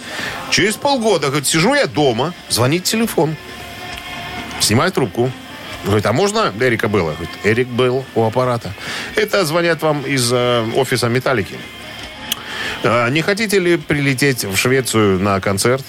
Через 0.49 0.75
полгода, 0.75 1.27
говорит, 1.27 1.47
сижу 1.47 1.73
я 1.73 1.87
дома, 1.87 2.33
звонит 2.49 2.83
телефон. 2.83 3.35
Снимаю 4.59 4.91
трубку. 4.91 5.31
Говорит, 5.85 6.05
а 6.05 6.13
можно 6.13 6.53
Эрика 6.59 6.87
Белла? 6.87 7.11
Говорит, 7.13 7.29
Эрик 7.43 7.67
был 7.67 8.05
у 8.13 8.23
аппарата. 8.23 8.71
Это 9.15 9.43
звонят 9.45 9.81
вам 9.81 10.01
из 10.05 10.31
э, 10.31 10.63
офиса 10.75 11.07
Металлики. 11.09 11.55
А, 12.83 13.09
Не 13.09 13.21
хотите 13.21 13.59
ли 13.59 13.77
прилететь 13.77 14.43
в 14.43 14.55
Швецию 14.55 15.19
на 15.19 15.39
концерт? 15.39 15.85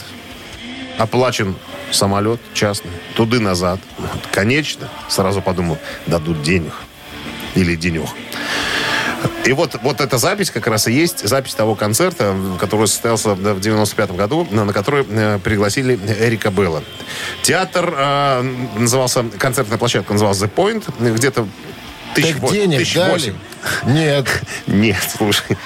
Оплачен 0.99 1.56
самолет 1.90 2.40
частный. 2.54 2.90
Туды-назад. 3.14 3.80
Вот, 3.99 4.11
Конечно. 4.32 4.88
Сразу 5.08 5.40
подумал, 5.42 5.78
дадут 6.06 6.42
денег. 6.42 6.72
Или 7.54 7.76
денег. 7.76 8.08
И 9.44 9.52
вот, 9.52 9.76
вот 9.82 10.00
эта 10.00 10.18
запись 10.18 10.50
как 10.50 10.66
раз 10.66 10.88
и 10.88 10.92
есть 10.92 11.26
запись 11.26 11.54
того 11.54 11.75
концерта, 11.76 12.34
который 12.58 12.88
состоялся 12.88 13.34
в 13.34 13.61
95 13.61 14.12
году, 14.12 14.46
на, 14.50 14.72
который 14.72 15.04
э, 15.08 15.38
пригласили 15.42 15.99
Эрика 16.18 16.50
Белла. 16.50 16.82
Театр 17.42 17.92
э, 17.96 18.42
назывался, 18.78 19.25
концертная 19.38 19.78
площадка 19.78 20.12
называлась 20.12 20.40
The 20.40 20.50
Point, 20.52 21.14
где-то 21.14 21.46
тысяч, 22.14 22.32
Так 22.32 22.38
во- 22.40 22.50
денег 22.52 22.78
тысяч 22.78 22.94
дали? 22.94 23.12
восемь. 23.12 23.34
Нет. 23.84 24.26
Нет, 24.66 24.96
слушай. 25.16 25.56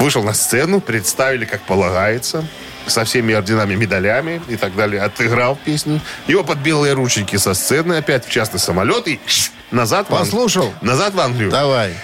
Вышел 0.00 0.22
на 0.24 0.32
сцену, 0.32 0.80
представили, 0.80 1.44
как 1.44 1.60
полагается, 1.62 2.44
со 2.86 3.04
всеми 3.04 3.34
орденами, 3.34 3.74
медалями 3.74 4.40
и 4.48 4.56
так 4.56 4.74
далее. 4.74 5.02
Отыграл 5.02 5.56
песню. 5.62 6.00
Его 6.26 6.42
под 6.42 6.58
белые 6.58 6.94
рученьки 6.94 7.36
со 7.36 7.52
сцены 7.54 7.94
опять 7.94 8.26
в 8.26 8.30
частный 8.30 8.58
самолет 8.58 9.06
и 9.06 9.20
назад 9.70 10.08
в 10.08 10.14
Ан- 10.14 10.20
Послушал? 10.20 10.72
Назад 10.80 11.12
в 11.14 11.20
Англию. 11.20 11.50
Давай. 11.50 11.94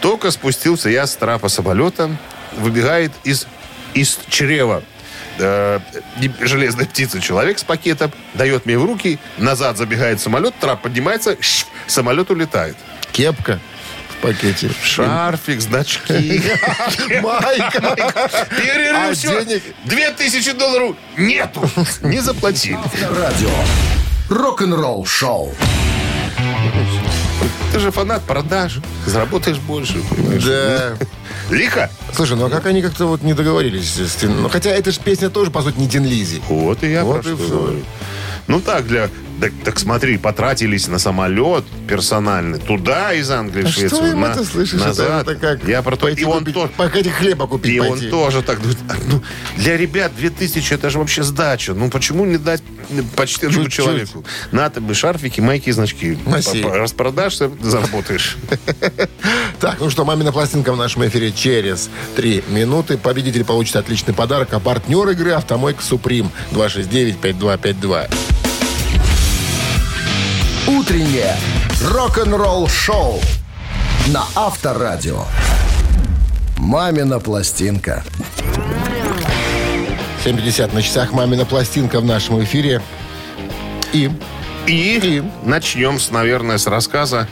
Только 0.00 0.32
спустился 0.32 0.90
я 0.90 1.06
с 1.06 1.14
трапа 1.14 1.48
самолета, 1.48 2.10
выбегает 2.56 3.12
из, 3.22 3.46
из 3.94 4.18
чрева 4.28 4.82
э, 5.38 5.78
железной 6.40 6.86
птицы 6.86 7.20
человек 7.20 7.60
с 7.60 7.62
пакетом, 7.62 8.10
дает 8.34 8.66
мне 8.66 8.76
в 8.76 8.84
руки, 8.84 9.20
назад 9.38 9.76
забегает 9.78 10.20
самолет, 10.20 10.54
трап 10.58 10.82
поднимается, 10.82 11.36
самолет 11.86 12.32
улетает. 12.32 12.76
Кепка 13.12 13.60
пакете. 14.20 14.70
Шарфик, 14.82 15.60
значки. 15.60 16.42
Майка. 17.22 17.96
Перерыв, 18.50 18.96
А 19.10 19.14
все. 19.14 19.44
денег? 19.44 19.62
Две 19.84 20.10
тысячи 20.12 20.52
долларов 20.52 20.96
нету. 21.16 21.68
Не 22.02 22.20
заплатили. 22.20 22.78
Радио. 23.18 23.50
Рок-н-ролл 24.28 25.04
шоу. 25.06 25.54
Ты 27.72 27.78
же 27.80 27.90
фанат 27.90 28.22
продаж. 28.22 28.78
Заработаешь 29.06 29.58
больше. 29.58 30.00
понимаешь? 30.10 30.44
Да. 30.44 30.96
Лихо. 31.50 31.90
Слушай, 32.14 32.36
ну 32.36 32.46
а 32.46 32.50
как 32.50 32.66
они 32.66 32.82
как-то 32.82 33.06
вот 33.06 33.22
не 33.22 33.34
договорились? 33.34 33.96
Ну, 34.22 34.48
хотя 34.48 34.70
эта 34.70 34.92
же 34.92 35.00
песня 35.00 35.30
тоже, 35.30 35.50
по 35.50 35.62
сути, 35.62 35.78
не 35.78 35.86
Дин 35.86 36.04
Лизи. 36.04 36.40
Вот 36.48 36.82
и 36.84 36.90
я 36.92 37.04
Вот 37.04 37.22
про 37.22 37.30
и 37.30 37.36
что 37.36 37.46
говорю. 37.46 37.82
Ну 38.46 38.60
так, 38.60 38.86
для... 38.86 39.08
Так, 39.40 39.52
так 39.64 39.78
смотри, 39.78 40.18
потратились 40.18 40.86
на 40.88 40.98
самолет 40.98 41.64
персональный. 41.88 42.58
Туда 42.58 43.12
из 43.14 43.30
Англии 43.30 43.62
в 43.62 43.66
А 43.66 43.70
Швецию. 43.70 43.88
что 44.02 44.06
им 44.06 44.20
на- 44.20 44.26
это 44.26 44.44
слышишь? 44.44 44.78
Назад. 44.80 45.22
Это, 45.26 45.30
это 45.32 45.40
как 45.58 45.68
Я 45.68 45.80
про 45.82 45.96
то. 45.96 46.08
И 46.08 46.24
он, 46.24 46.40
купить, 46.40 46.54
то- 46.54 46.68
пойти 46.76 47.08
хлеба 47.08 47.46
купить 47.46 47.72
и 47.74 47.80
он 47.80 47.90
пойти. 47.90 48.10
тоже 48.10 48.42
так 48.42 48.60
думает. 48.60 48.78
«А, 48.88 48.94
Ну, 49.10 49.22
для 49.56 49.76
ребят 49.76 50.12
2000 50.16 50.74
это 50.74 50.90
же 50.90 50.98
вообще 50.98 51.22
сдача. 51.22 51.72
Ну 51.74 51.88
почему 51.88 52.24
не 52.26 52.36
дать 52.36 52.62
почтенному 53.16 53.64
Чуть-чуть. 53.64 53.84
человеку? 53.84 54.24
На 54.52 54.68
тебе 54.68 54.92
шарфики, 54.94 55.40
майки 55.40 55.70
и 55.70 55.72
значки. 55.72 56.18
Носи. 56.26 56.62
Распродашься, 56.62 57.50
заработаешь. 57.62 58.36
Так, 59.60 59.76
ну 59.80 59.90
что, 59.90 60.06
мамина 60.06 60.32
пластинка 60.32 60.72
в 60.72 60.76
нашем 60.76 61.06
эфире 61.06 61.32
через 61.32 61.90
три 62.16 62.42
минуты. 62.48 62.96
Победитель 62.96 63.44
получит 63.44 63.76
отличный 63.76 64.14
подарок, 64.14 64.52
а 64.54 64.58
партнер 64.60 65.06
игры 65.10 65.32
«Автомойка 65.32 65.82
Суприм» 65.82 66.30
269-5252. 66.52 68.08
Утреннее 70.80 71.36
рок-н-ролл 71.92 72.66
шоу 72.66 73.20
на 74.06 74.24
Авторадио. 74.34 75.24
Мамина 76.56 77.20
пластинка. 77.20 78.02
7.50 80.24 80.74
на 80.74 80.80
часах 80.82 81.12
«Мамина 81.12 81.44
пластинка» 81.44 82.00
в 82.00 82.06
нашем 82.06 82.42
эфире. 82.44 82.80
И 83.92 84.10
И 84.66 85.22
начнем, 85.44 86.00
с, 86.00 86.10
наверное, 86.10 86.56
с 86.56 86.66
рассказа 86.66 87.28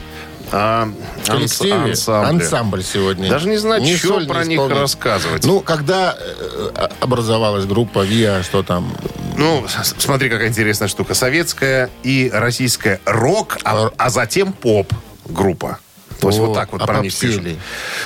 о 0.51 0.83
анс- 0.83 0.93
коллективе 1.25 1.73
ансамбле. 1.91 2.43
ансамбль 2.45 2.83
сегодня. 2.83 3.31
Даже 3.31 3.47
не 3.49 3.57
знаю, 3.57 3.81
Не 3.81 3.97
что 3.97 4.19
про 4.27 4.43
них 4.45 4.57
исполнитель. 4.59 4.79
рассказывать. 4.79 5.43
Ну, 5.43 5.61
когда 5.61 6.15
э, 6.19 6.69
э, 6.75 6.87
образовалась 6.99 7.65
группа 7.65 8.03
ВИА, 8.03 8.43
что 8.43 8.61
там? 8.61 8.93
Ну, 9.39 9.65
смотри, 9.97 10.29
какая 10.29 10.49
интересная 10.49 10.89
штука. 10.89 11.13
Советская 11.13 11.89
и 12.03 12.29
российская 12.33 12.99
рок, 13.05 13.57
а, 13.63 13.89
а 13.97 14.09
затем 14.09 14.51
поп-группа. 14.51 15.79
То 16.19 16.27
есть 16.27 16.39
О, 16.39 16.47
вот 16.47 16.53
так 16.55 16.73
вот 16.73 16.81
а 16.81 16.85
про 16.85 16.99
них 16.99 17.17
пишут. 17.17 17.45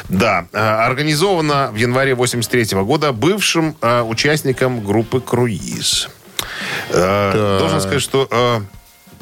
Да. 0.07 0.45
э, 0.53 0.57
Организована 0.57 1.71
в 1.71 1.75
январе 1.75 2.13
83 2.13 2.77
года 2.83 3.11
бывшим 3.11 3.75
э, 3.81 4.01
участником 4.03 4.85
группы 4.85 5.19
«Круиз». 5.19 6.09
Э, 6.91 7.57
Должен 7.59 7.81
сказать, 7.81 8.03
что 8.03 8.27
э, 8.29 8.61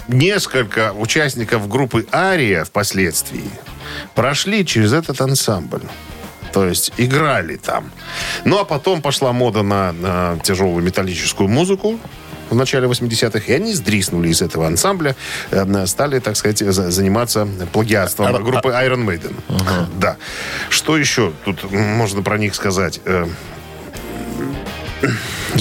несколько 0.09 0.91
участников 0.91 1.69
группы 1.69 2.05
«Ария» 2.11 2.65
впоследствии 2.65 3.49
прошли 4.15 4.65
через 4.65 4.91
этот 4.91 5.21
ансамбль. 5.21 5.83
То 6.53 6.65
есть 6.67 6.91
играли 6.97 7.55
там. 7.57 7.91
Ну, 8.45 8.59
а 8.59 8.65
потом 8.65 9.01
пошла 9.01 9.31
мода 9.31 9.61
на, 9.63 9.91
на 9.93 10.37
тяжелую 10.43 10.83
металлическую 10.83 11.47
музыку 11.49 11.99
в 12.49 12.55
начале 12.55 12.87
80-х, 12.87 13.45
и 13.47 13.53
они 13.53 13.73
сдриснули 13.73 14.27
из 14.29 14.41
этого 14.41 14.67
ансамбля, 14.67 15.15
э, 15.51 15.85
стали, 15.85 16.19
так 16.19 16.35
сказать, 16.35 16.59
за- 16.59 16.91
заниматься 16.91 17.47
плагиатством 17.71 18.35
А- 18.35 18.39
группы 18.39 18.69
Iron 18.69 19.05
Maiden. 19.05 19.33
Да. 19.97 20.17
Что 20.69 20.97
еще 20.97 21.31
тут 21.45 21.71
можно 21.71 22.21
про 22.23 22.37
них 22.37 22.53
сказать? 22.55 22.99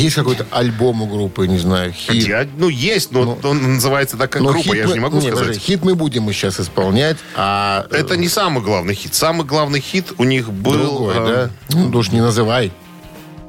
Есть 0.01 0.17
какой-то 0.17 0.47
альбом 0.51 1.03
у 1.03 1.07
группы, 1.07 1.47
не 1.47 1.59
знаю, 1.59 1.93
хит? 1.93 2.27
я- 2.27 2.47
ну, 2.57 2.69
есть, 2.69 3.13
но 3.13 3.39
он 3.43 3.75
называется 3.75 4.17
так, 4.17 4.31
как 4.31 4.43
Но 4.43 4.53
группа, 4.53 4.75
я 4.75 4.83
же 4.83 4.89
мы- 4.89 4.95
не 4.95 5.01
могу 5.01 5.17
не, 5.19 5.29
сказать. 5.29 5.39
подожди, 5.41 5.61
хит 5.61 5.85
мы 5.85 5.95
будем 5.95 6.31
сейчас 6.33 6.59
исполнять, 6.61 7.17
а... 7.37 7.87
э, 7.91 7.97
Это 7.97 8.17
не 8.17 8.29
самый 8.29 8.63
главный 8.63 8.95
хит. 8.95 9.15
Самый 9.15 9.47
главный 9.47 9.81
хит 9.81 10.13
у 10.19 10.25
них 10.25 10.51
был... 10.51 10.73
другой, 10.73 11.15
э, 11.17 11.27
да? 11.27 11.51
Ну, 11.77 11.99
уж 11.99 12.11
не 12.11 12.21
называй, 12.21 12.73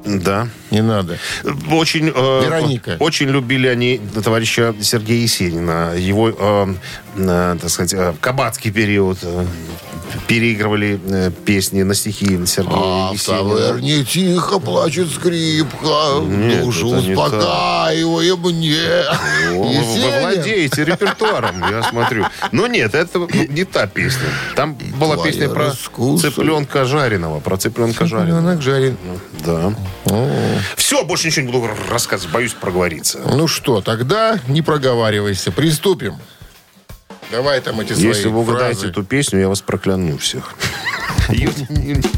Да. 0.04 0.48
Не 0.72 0.82
надо. 0.82 1.18
Очень, 1.70 2.08
э, 2.14 2.42
Вероника. 2.44 2.96
очень 2.98 3.28
любили 3.28 3.68
они 3.68 4.00
товарища 4.24 4.74
Сергея 4.80 5.22
Есенина. 5.22 5.92
Его, 5.96 6.30
э, 6.30 6.74
э, 7.16 7.56
так 7.60 7.70
сказать, 7.70 8.16
кабацкий 8.20 8.70
период. 8.72 9.18
переигрывали 10.26 11.00
песни 11.46 11.82
на 11.82 11.94
стихи 11.94 12.38
Сергея 12.46 12.76
А 12.76 13.10
в 13.10 13.14
Есенина. 13.14 13.56
таверне 13.56 14.04
тихо 14.04 14.58
плачет 14.58 15.08
скрипка, 15.10 16.20
Нет, 16.22 16.62
душу 16.64 16.88
успокаивая 16.88 18.36
мне. 18.36 18.76
О, 19.54 19.62
Вы, 19.62 20.20
владеете 20.20 20.84
репертуаром, 20.84 21.60
я 21.70 21.82
смотрю. 21.82 22.26
Но 22.52 22.66
нет, 22.66 22.94
это 22.94 23.26
не 23.48 23.64
та 23.64 23.86
песня. 23.86 24.28
Там 24.54 24.74
была 24.98 25.14
Твоя 25.16 25.32
песня 25.32 25.48
про 25.48 25.64
раскуса. 25.66 26.30
цыпленка 26.30 26.84
жареного. 26.84 27.40
Про 27.40 27.56
цыпленка 27.56 28.04
жареного. 28.06 28.56
Цыпленок 28.56 28.62
жарен. 28.62 28.96
Да. 29.46 29.74
Все, 30.76 31.04
больше 31.04 31.28
ничего 31.28 31.46
не 31.46 31.52
буду 31.52 31.70
рассказывать. 31.90 32.32
Боюсь 32.32 32.52
проговориться. 32.52 33.20
Ну 33.26 33.46
что, 33.48 33.80
тогда 33.80 34.38
не 34.48 34.62
проговаривайся, 34.62 35.50
приступим. 35.52 36.18
Давай 37.30 37.60
там 37.60 37.80
эти 37.80 37.94
свои 37.94 38.06
Если 38.06 38.28
вы 38.28 38.40
угадаете 38.40 38.80
фразы. 38.80 38.90
эту 38.90 39.04
песню, 39.04 39.40
я 39.40 39.48
вас 39.48 39.62
прокляну 39.62 40.18
всех. 40.18 40.54
Ее 41.30 41.50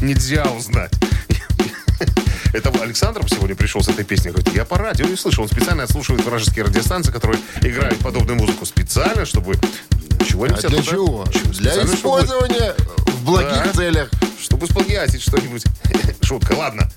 нельзя 0.01 0.43
узнать. 0.45 0.91
Это 2.53 2.69
Александров 2.81 3.29
сегодня 3.29 3.55
пришел 3.55 3.81
с 3.81 3.89
этой 3.89 4.05
песней. 4.05 4.31
Говорит, 4.31 4.53
я 4.55 4.63
по 4.65 4.77
радио 4.77 5.05
не 5.05 5.17
слышал. 5.17 5.43
Он 5.43 5.49
специально 5.49 5.83
отслушивает 5.83 6.23
вражеские 6.25 6.63
радиостанции, 6.65 7.11
которые 7.11 7.41
играют 7.61 7.99
подобную 7.99 8.37
музыку 8.37 8.65
специально, 8.65 9.25
чтобы 9.25 9.55
чего 10.25 10.45
А 10.45 10.47
для 10.49 10.81
чего? 10.81 11.25
Для 11.53 11.83
использования 11.83 12.75
в 13.07 13.25
благих 13.25 13.73
целях. 13.73 14.09
Чтобы 14.41 14.67
сплагиатить 14.67 15.21
что-нибудь. 15.21 15.63
Шутка, 16.21 16.53
ладно. 16.53 16.89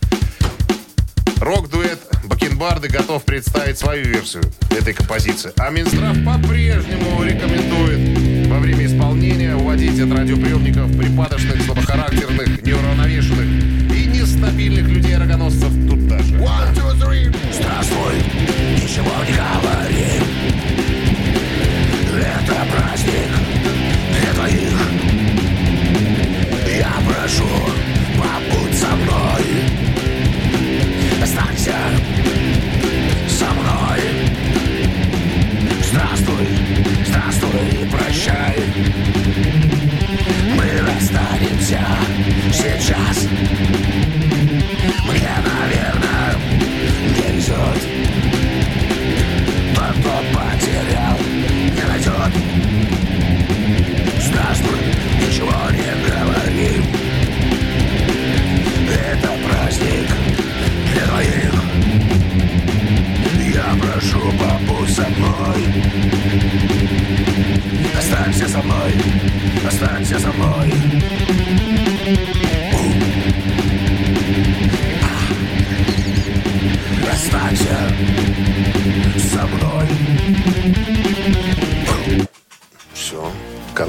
Рок-дуэт 1.41 1.99
Бакенбарды 2.25 2.89
готов 2.89 3.25
представить 3.25 3.79
свою 3.79 4.05
версию 4.05 4.43
этой 4.71 4.93
композиции. 4.93 5.53
А 5.57 5.71
Минздрав 5.71 6.17
по-прежнему 6.25 7.23
рекомендует 7.23 8.49
во 8.49 8.59
время 8.59 8.87
исполнения 8.87 9.55
уводить 9.55 9.99
от 10.01 10.13
радиоприемников 10.13 10.97
припадочных, 10.97 11.63
слабохарактерных, 11.63 12.63
неуравновешенных 12.63 13.47
и 13.95 14.07
нестабильных 14.07 14.89
людей-рогоносцев 14.89 15.73
тут 15.89 16.09
даже. 16.09 16.35
One, 16.35 16.75
two, 16.75 16.95
three. 17.01 17.35
Здравствуй, 17.53 18.17
ничего 18.77 19.13
не 19.27 19.35
говори 19.37 20.21
Это 22.21 22.55
праздник 22.73 23.38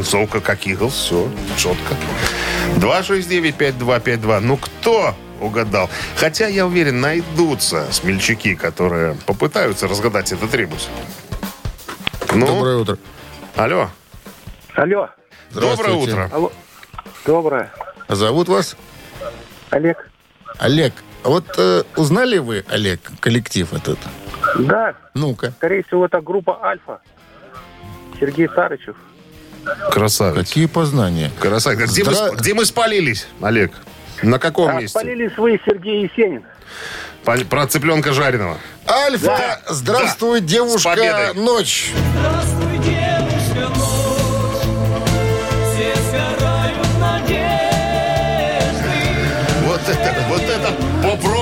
Концовка 0.09 0.41
как 0.41 0.65
игл, 0.65 0.89
все 0.89 1.29
четко. 1.55 1.93
269-5252. 2.77 4.39
Ну 4.39 4.57
кто 4.57 5.13
угадал? 5.39 5.87
Хотя, 6.15 6.47
я 6.47 6.65
уверен, 6.65 6.99
найдутся 6.99 7.85
смельчаки, 7.91 8.55
которые 8.55 9.15
попытаются 9.27 9.87
разгадать 9.87 10.31
этот 10.31 10.51
ребус. 10.55 10.89
Ну, 12.33 12.47
Доброе 12.47 12.77
утро. 12.77 12.97
алло. 13.55 13.89
Алло. 14.73 15.09
Доброе 15.53 15.93
утро. 15.93 16.27
Алло. 16.33 16.51
Доброе. 17.27 17.71
А 18.07 18.15
Зовут 18.15 18.47
вас 18.47 18.75
Олег. 19.69 20.09
Олег. 20.57 20.93
А 21.23 21.29
Вот 21.29 21.45
э, 21.59 21.83
узнали 21.95 22.39
вы, 22.39 22.65
Олег, 22.67 22.99
коллектив 23.19 23.71
этот? 23.73 23.99
Да, 24.57 24.95
Ну-ка. 25.13 25.51
скорее 25.51 25.83
всего, 25.83 26.07
это 26.07 26.19
группа 26.19 26.65
Альфа. 26.65 26.99
Сергей 28.19 28.49
Сарычев. 28.49 28.95
Красавец. 29.91 30.47
Какие 30.47 30.65
познания? 30.67 31.31
Красавец. 31.39 31.91
Где, 31.91 32.03
мы, 32.03 32.11
Здра- 32.11 32.29
сп- 32.29 32.35
где 32.39 32.53
мы 32.53 32.65
спалились, 32.65 33.27
Олег? 33.41 33.71
На 34.21 34.39
каком 34.39 34.69
А, 34.69 34.73
месте? 34.73 34.89
спалились 34.99 35.31
вы, 35.37 35.59
Сергей 35.65 36.03
Есенин. 36.03 36.43
Про 37.49 37.67
цыпленка 37.67 38.13
жареного. 38.13 38.57
Альфа, 38.87 39.61
здравствуй, 39.67 40.39
С 40.39 40.43
девушка, 40.43 41.33
ночь. 41.35 41.91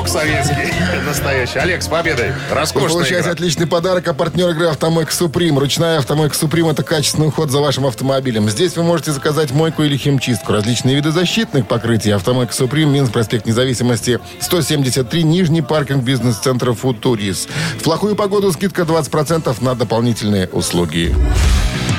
Поп-рок 0.08 0.24
советский 0.24 0.74
настоящий. 1.06 1.60
Олег, 1.60 1.82
с 1.84 1.88
победой. 1.88 2.32
Вы 2.50 2.56
Роскошная 2.56 2.90
получаете 2.90 3.22
игра. 3.22 3.32
отличный 3.32 3.68
подарок, 3.68 4.08
а 4.08 4.14
партнер 4.14 4.50
игры 4.50 4.68
«Автомойка 4.68 5.14
Суприм». 5.14 5.60
Ручная 5.60 6.00
«Автомойка 6.00 6.36
Суприм»— 6.36 6.68
это 6.70 6.84
качественный 6.84 7.28
уход 7.28 7.52
за 7.52 7.60
вашим 7.60 7.86
автомобилем. 7.86 8.50
Здесь 8.50 8.76
вы 8.76 8.84
можете 8.84 9.12
заказать 9.12 9.52
мойку 9.52 9.84
или 9.84 9.98
химчистку, 9.98 10.54
различные 10.54 10.96
виды 10.96 11.12
защитных 11.12 11.68
покрытий. 11.68 12.12
«Автомойка 12.12 12.54
Суприм», 12.54 12.92
Минск, 12.92 13.14
проспект 13.14 13.46
Независимости, 13.46 14.20
173, 14.40 15.24
Нижний 15.24 15.62
паркинг 15.62 16.04
бизнес-центра 16.04 16.74
«Футурис». 16.74 17.48
В 17.80 17.84
плохую 17.84 18.16
погоду 18.16 18.52
скидка 18.52 18.84
20% 18.84 19.64
на 19.64 19.76
дополнительные 19.76 20.48
услуги. 20.48 21.16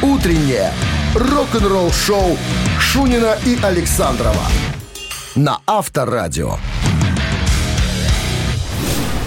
Утреннее 0.02 0.72
рок-н-ролл-шоу 1.14 2.38
Шунина 2.78 3.36
и 3.44 3.58
Александрова 3.62 4.44
на 5.34 5.60
Авторадио. 5.66 6.56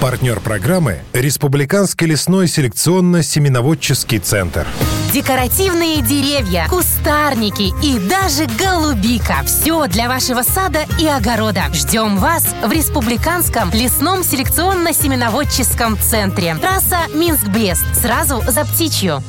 Партнер 0.02 0.40
программы– 0.40 1.04
Республиканский 1.14 2.08
лесной 2.08 2.48
селекционно-семеноводческий 2.48 4.18
центр. 4.18 4.66
Декоративные 5.14 6.02
деревья, 6.02 6.66
кустарники 6.68 7.72
и 7.86 8.00
даже 8.10 8.48
голубика. 8.60 9.44
Все 9.46 9.86
для 9.86 10.08
вашего 10.08 10.42
сада 10.42 10.80
и 11.00 11.06
огорода. 11.06 11.66
Ждем 11.72 12.18
вас 12.18 12.48
в 12.64 12.72
Республиканском 12.72 13.70
лесном 13.72 14.22
селекционно-семеноводческом 14.22 16.00
центре. 16.02 16.56
Трасса 16.56 17.02
Минск-Брест. 17.14 17.86
Сразу 17.94 18.42
за 18.48 18.66
птичью. 18.66 19.22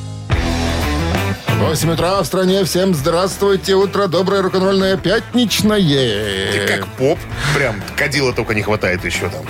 8 1.61 1.90
утра 1.90 2.22
в 2.22 2.24
стране. 2.24 2.64
Всем 2.64 2.94
здравствуйте. 2.94 3.74
Утро 3.74 4.06
доброе, 4.06 4.40
рок-н-ролльное, 4.40 4.96
пятничное. 4.96 5.78
Ты 5.82 6.66
как 6.66 6.87
поп. 6.96 7.18
Прям 7.54 7.82
кадила 7.94 8.32
только 8.32 8.54
не 8.54 8.62
хватает 8.62 9.04
еще 9.04 9.28
там. 9.28 9.44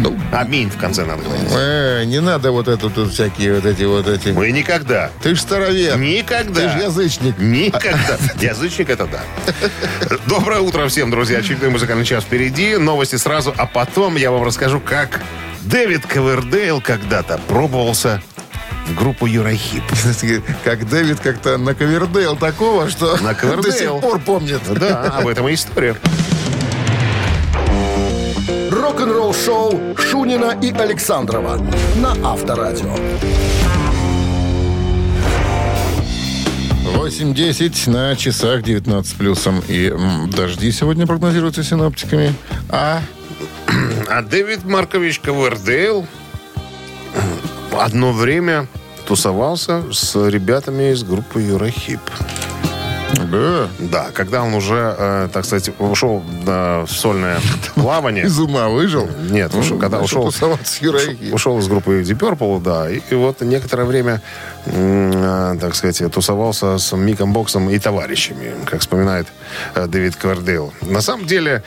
Ну, 0.00 0.18
Аминь 0.32 0.70
в 0.70 0.76
конце 0.78 1.04
надо 1.04 1.22
говорить. 1.22 1.48
э, 1.50 2.04
не 2.04 2.20
надо 2.20 2.52
вот 2.52 2.68
это 2.68 2.90
тут 2.90 3.12
всякие 3.12 3.54
вот 3.54 3.64
эти 3.64 3.84
вот 3.84 4.06
эти. 4.06 4.28
Мы 4.28 4.50
никогда. 4.52 5.10
Ты 5.22 5.34
ж 5.34 5.40
старовер. 5.40 5.96
Никогда. 5.98 6.60
Ты 6.60 6.68
ж 6.80 6.84
язычник. 6.84 7.38
Никогда. 7.38 8.18
Язычник 8.40 8.90
это 8.90 9.06
да. 9.06 9.20
Доброе 10.26 10.60
утро 10.60 10.86
всем, 10.88 11.10
друзья. 11.10 11.38
Очередной 11.38 11.70
музыкальный 11.70 12.04
час 12.04 12.24
впереди. 12.24 12.76
Новости 12.76 13.16
сразу, 13.16 13.54
а 13.56 13.66
потом 13.66 14.16
я 14.16 14.30
вам 14.30 14.44
расскажу, 14.44 14.80
как 14.80 15.20
Дэвид 15.62 16.06
Ковердейл 16.06 16.80
когда-то 16.80 17.40
пробовался 17.48 18.22
в 18.86 18.94
группу 18.94 19.26
Юрахип. 19.26 19.82
Как 20.64 20.88
Дэвид 20.88 21.20
как-то 21.20 21.58
на 21.58 21.74
Ковердейл 21.74 22.36
такого, 22.36 22.88
что 22.88 23.18
На 23.18 23.34
до 23.62 23.70
сих 23.70 23.90
пор 24.00 24.18
помнит. 24.18 24.60
Да, 24.66 25.02
об 25.18 25.26
этом 25.26 25.46
и 25.48 25.54
история. 25.54 25.94
Рок-н-ролл-шоу 28.88 29.94
Шунина 29.98 30.58
и 30.62 30.72
Александрова 30.72 31.58
на 31.96 32.12
Авторадио. 32.26 32.94
8.10 36.96 37.90
на 37.90 38.16
часах 38.16 38.62
19 38.62 39.16
плюсом. 39.16 39.62
И 39.68 39.88
м, 39.88 40.30
дожди 40.30 40.72
сегодня 40.72 41.06
прогнозируются 41.06 41.62
синоптиками. 41.62 42.32
А 42.70 43.02
А 44.08 44.22
Дэвид 44.22 44.64
Маркович 44.64 45.20
Ковердейл 45.20 46.06
одно 47.78 48.12
время 48.12 48.68
тусовался 49.06 49.82
с 49.92 50.16
ребятами 50.30 50.92
из 50.92 51.02
группы 51.02 51.42
Юрахип. 51.42 52.00
Да. 53.30 53.68
Да, 53.78 54.10
когда 54.12 54.42
он 54.42 54.54
уже, 54.54 54.94
э, 54.98 55.28
так 55.32 55.44
сказать, 55.44 55.70
ушел 55.78 56.22
э, 56.46 56.84
в 56.86 56.90
сольное 56.90 57.40
плавание. 57.74 58.24
Из 58.24 58.38
ума 58.38 58.68
выжил? 58.68 59.08
Нет, 59.30 59.54
ушел, 59.54 59.78
когда 59.78 60.00
Начал 60.00 60.26
ушел, 60.26 60.58
ушел 61.32 61.58
из 61.58 61.68
группы 61.68 62.02
Deep 62.02 62.18
Purple, 62.18 62.62
да, 62.62 62.90
и, 62.90 63.00
и 63.10 63.14
вот 63.14 63.40
некоторое 63.40 63.84
время, 63.84 64.22
э, 64.66 65.56
так 65.60 65.74
сказать, 65.74 66.02
тусовался 66.12 66.78
с 66.78 66.96
Миком 66.96 67.32
Боксом 67.32 67.70
и 67.70 67.78
товарищами, 67.78 68.52
как 68.64 68.80
вспоминает 68.80 69.26
э, 69.74 69.86
Дэвид 69.86 70.16
Квердейл. 70.16 70.72
На 70.82 71.00
самом 71.00 71.26
деле, 71.26 71.62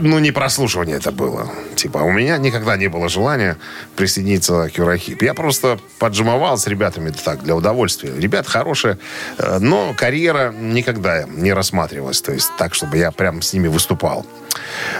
ну, 0.00 0.18
не 0.18 0.30
прослушивание 0.32 0.96
это 0.96 1.12
было. 1.12 1.48
Типа, 1.76 1.98
у 1.98 2.10
меня 2.10 2.36
никогда 2.38 2.76
не 2.76 2.88
было 2.88 3.08
желания 3.08 3.56
присоединиться 3.96 4.68
к 4.68 4.78
Юрахип. 4.78 5.22
Я 5.22 5.34
просто 5.34 5.78
поджимовал 5.98 6.58
с 6.58 6.66
ребятами 6.66 7.10
так, 7.10 7.42
для 7.42 7.54
удовольствия. 7.54 8.12
Ребят 8.16 8.46
хорошие, 8.46 8.98
э, 9.38 9.58
но 9.60 9.94
карьера 9.96 10.52
никогда 10.52 11.24
не 11.24 11.52
рассматривалась. 11.52 12.20
То 12.22 12.32
есть 12.32 12.50
так, 12.58 12.74
чтобы 12.74 12.96
я 12.96 13.10
прям 13.10 13.42
с 13.42 13.52
ними 13.52 13.68
выступал. 13.68 14.26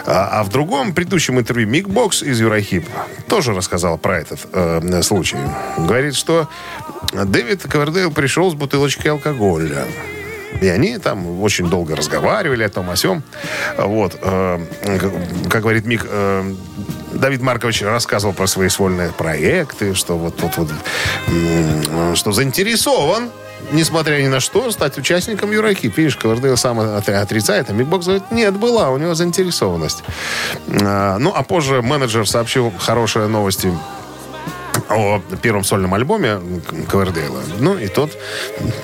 А, 0.07 0.41
а 0.41 0.45
в 0.45 0.49
другом 0.51 0.95
предыдущем 0.95 1.39
интервью 1.39 1.69
Мик 1.69 1.89
Бокс 1.89 2.23
из 2.23 2.41
Uriah 2.41 2.66
Heep 2.66 2.87
тоже 3.29 3.53
рассказал 3.55 3.99
про 3.99 4.19
этот 4.19 4.41
э, 4.53 5.03
случай. 5.03 5.39
Говорит, 5.79 6.15
что 6.15 6.49
Дэвид 7.13 7.63
Ковердейл 7.63 8.13
пришел 8.13 8.51
с 8.51 8.55
бутылочкой 8.55 9.13
алкоголя. 9.13 9.87
И 10.61 10.69
они 10.69 10.99
там 10.99 11.41
очень 11.43 11.69
долго 11.69 11.97
разговаривали 11.97 12.65
о 12.65 12.69
том, 12.69 12.91
о 12.91 12.97
сем. 12.97 13.23
Вот. 13.79 14.17
э, 14.21 14.59
как- 15.49 15.63
говорит 15.63 15.87
Мик, 15.87 16.07
э, 16.09 16.55
Давид 17.13 17.41
Маркович 17.43 17.83
рассказывал 17.83 18.35
про 18.35 18.47
свои 18.47 18.69
сольные 18.69 19.11
проекты, 19.11 19.95
что 19.95 20.17
вот 20.19 20.37
тут 20.37 20.57
вот, 20.59 20.69
м, 21.29 22.15
что 22.17 22.33
заинтересован 22.33 23.31
несмотря 23.73 24.17
ни 24.23 24.27
на 24.27 24.41
что, 24.41 24.71
стать 24.73 24.97
участником 24.99 25.53
Uriah 25.53 25.75
Heep. 25.75 25.97
Видишь, 25.97 26.17
Ковердейл 26.17 26.57
сам 26.57 26.81
отрицает, 26.81 27.69
а 27.69 27.73
Мик 27.75 27.88
Бокс 27.88 28.07
говорит, 28.07 28.31
нет, 28.33 28.55
была, 28.57 28.91
у 28.91 28.97
него 28.97 29.15
заинтересованность. 29.15 30.03
А, 30.83 31.19
Ну, 31.19 31.33
а 31.37 31.43
позже 31.43 31.83
менеджер 31.83 32.27
сообщил 32.27 32.73
хорошие 32.79 33.27
новости 33.29 33.71
о 34.91 35.21
первом 35.41 35.65
сольном 35.65 35.95
альбоме 35.95 36.41
Ковердейла. 36.89 37.43
Ну, 37.59 37.79
и 37.79 37.89
тот 37.89 38.11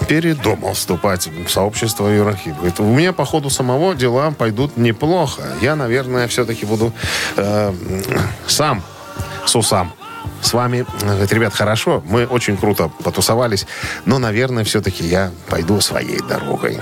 передумал 0.09 0.75
вступать 0.75 1.27
в 1.27 1.51
сообщество 1.51 2.09
Юрахип. 2.09 2.55
Говорит, 2.55 2.81
у 2.81 2.85
меня, 2.85 3.13
по 3.13 3.25
ходу 3.25 3.51
самого, 3.51 3.95
дела 3.95 4.31
пойдут 4.31 4.77
неплохо. 4.77 5.43
Я, 5.61 5.77
наверное, 5.77 6.29
все-таки 6.29 6.65
буду 6.65 6.93
э, 7.37 7.73
сам 8.47 8.83
с 9.45 9.57
усам. 9.57 9.93
С 10.43 10.53
вами, 10.53 10.87
говорит, 11.01 11.33
ребят, 11.33 11.55
хорошо, 11.55 12.03
мы 12.09 12.27
очень 12.27 12.57
круто 12.57 12.91
потусовались, 13.03 13.67
но, 14.05 14.19
наверное, 14.19 14.65
все-таки 14.65 15.05
я 15.05 15.33
пойду 15.49 15.81
своей 15.81 16.21
дорогой. 16.21 16.79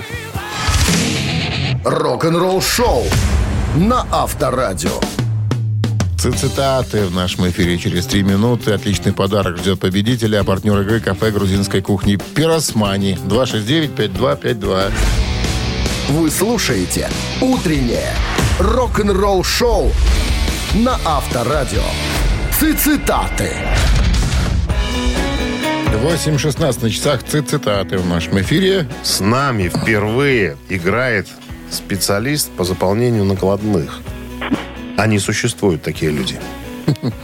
Рок-н-ролл 1.83 2.61
шоу 2.61 3.03
на 3.75 4.05
Авторадио. 4.11 4.99
Цитаты 6.31 7.05
в 7.05 7.13
нашем 7.13 7.47
эфире 7.49 7.77
через 7.77 8.07
три 8.07 8.23
минуты. 8.23 8.71
Отличный 8.71 9.13
подарок 9.13 9.57
ждет 9.57 9.79
победителя. 9.79 10.39
А 10.39 10.43
партнер 10.43 10.79
игры 10.81 10.99
кафе 10.99 11.31
грузинской 11.31 11.81
кухни 11.81 12.17
«Пиросмани». 12.33 13.17
269-5252. 13.27 14.91
Вы 16.09 16.31
слушаете 16.31 17.09
«Утреннее 17.41 18.13
рок-н-ролл 18.59 19.43
шоу» 19.43 19.91
на 20.73 20.99
Авторадио. 21.05 21.83
Цитаты. 22.51 23.51
8.16 26.03 26.83
на 26.83 26.89
часах 26.89 27.23
цитаты 27.23 27.97
в 27.97 28.07
нашем 28.07 28.39
эфире. 28.41 28.87
С 29.03 29.19
нами 29.19 29.69
впервые 29.69 30.57
играет 30.69 31.27
специалист 31.71 32.51
по 32.51 32.63
заполнению 32.63 33.25
накладных. 33.25 34.01
Они 34.97 35.19
существуют, 35.19 35.81
такие 35.83 36.11
люди. 36.11 36.39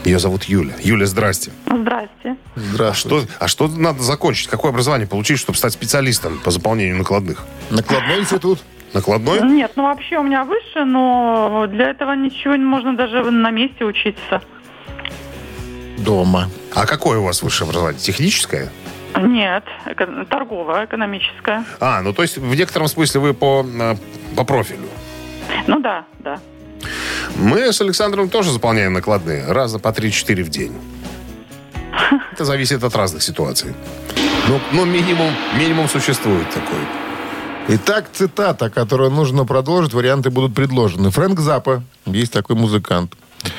Ее 0.04 0.20
зовут 0.20 0.46
Юля. 0.46 0.74
Юля, 0.82 1.06
здрасте. 1.06 1.52
Здрасте. 1.68 2.36
А 2.56 2.60
Здравствуйте. 2.60 3.28
что, 3.28 3.36
а 3.44 3.48
что 3.48 3.68
надо 3.68 4.02
закончить? 4.02 4.48
Какое 4.48 4.72
образование 4.72 5.08
получить, 5.08 5.38
чтобы 5.40 5.58
стать 5.58 5.74
специалистом 5.74 6.40
по 6.40 6.52
заполнению 6.52 6.98
накладных? 6.98 7.46
Накладной 7.70 8.20
институт. 8.22 8.60
Накладной? 8.94 9.42
Нет, 9.44 9.72
ну 9.76 9.84
вообще 9.84 10.18
у 10.18 10.24
меня 10.24 10.44
выше, 10.44 10.84
но 10.84 11.68
для 11.72 11.90
этого 11.92 12.14
ничего 12.14 12.56
не 12.56 12.66
можно 12.66 12.96
даже 12.98 13.24
на 13.32 13.52
месте 13.52 13.86
учиться. 13.86 14.42
Дома. 16.00 16.50
А 16.74 16.86
какое 16.86 17.20
у 17.20 17.24
вас 17.24 17.42
высшее 17.44 17.68
образование? 17.70 18.00
Техническое? 18.02 18.72
Нет, 19.18 19.64
эко- 19.86 20.26
торговая, 20.26 20.86
экономическая. 20.86 21.64
А, 21.80 22.02
ну 22.02 22.14
то 22.14 22.22
есть 22.24 22.38
в 22.38 22.56
некотором 22.56 22.88
смысле 22.88 23.20
вы 23.22 23.34
по, 23.34 23.64
э, 23.66 23.96
по 24.36 24.44
профилю. 24.44 24.88
Ну 25.68 25.80
да, 25.80 26.06
да. 26.20 26.40
Мы 27.38 27.72
с 27.72 27.82
Александром 27.82 28.30
тоже 28.30 28.52
заполняем 28.52 28.94
накладные. 28.94 29.46
Раза 29.46 29.80
по 29.80 29.90
3-4 29.90 30.44
в 30.44 30.50
день. 30.50 30.74
Это 32.34 32.46
зависит 32.46 32.84
от 32.84 32.96
разных 32.96 33.24
ситуаций. 33.24 33.74
Ну, 34.48 34.60
ну 34.72 34.86
минимум, 34.86 35.32
минимум 35.58 35.88
существует 35.88 36.50
такой. 36.50 36.80
Итак, 37.68 38.10
цитата, 38.12 38.70
которую 38.70 39.12
нужно 39.12 39.46
продолжить. 39.46 39.94
Варианты 39.94 40.30
будут 40.30 40.54
предложены. 40.54 41.10
Фрэнк 41.12 41.40
Запа. 41.40 41.84
Есть 42.06 42.34
такой 42.34 42.56
музыкант. 42.56 43.14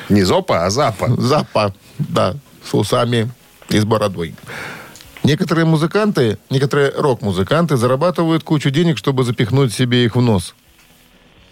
Не 0.08 0.22
зопа, 0.22 0.66
а 0.66 0.70
запа. 0.70 1.08
Запа, 1.16 1.74
да, 1.98 2.34
с 2.64 2.74
усами 2.74 3.30
и 3.68 3.78
с 3.78 3.84
бородой. 3.84 4.34
Некоторые 5.24 5.64
музыканты, 5.64 6.38
некоторые 6.50 6.90
рок-музыканты 6.90 7.76
зарабатывают 7.76 8.42
кучу 8.42 8.70
денег, 8.70 8.98
чтобы 8.98 9.24
запихнуть 9.24 9.72
себе 9.72 10.04
их 10.04 10.16
в 10.16 10.20
нос. 10.20 10.54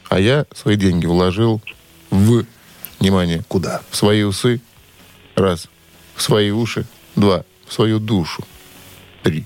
А 0.09 0.19
я 0.19 0.45
свои 0.55 0.77
деньги 0.77 1.07
вложил 1.07 1.63
в, 2.11 2.45
внимание, 2.99 3.43
Куда? 3.49 3.83
в 3.91 3.97
свои 3.97 4.23
усы, 4.23 4.61
раз, 5.37 5.69
в 6.15 6.23
свои 6.23 6.51
уши, 6.51 6.85
два, 7.17 7.45
в 7.67 7.73
свою 7.73 7.99
душу, 7.99 8.45
три. 9.23 9.45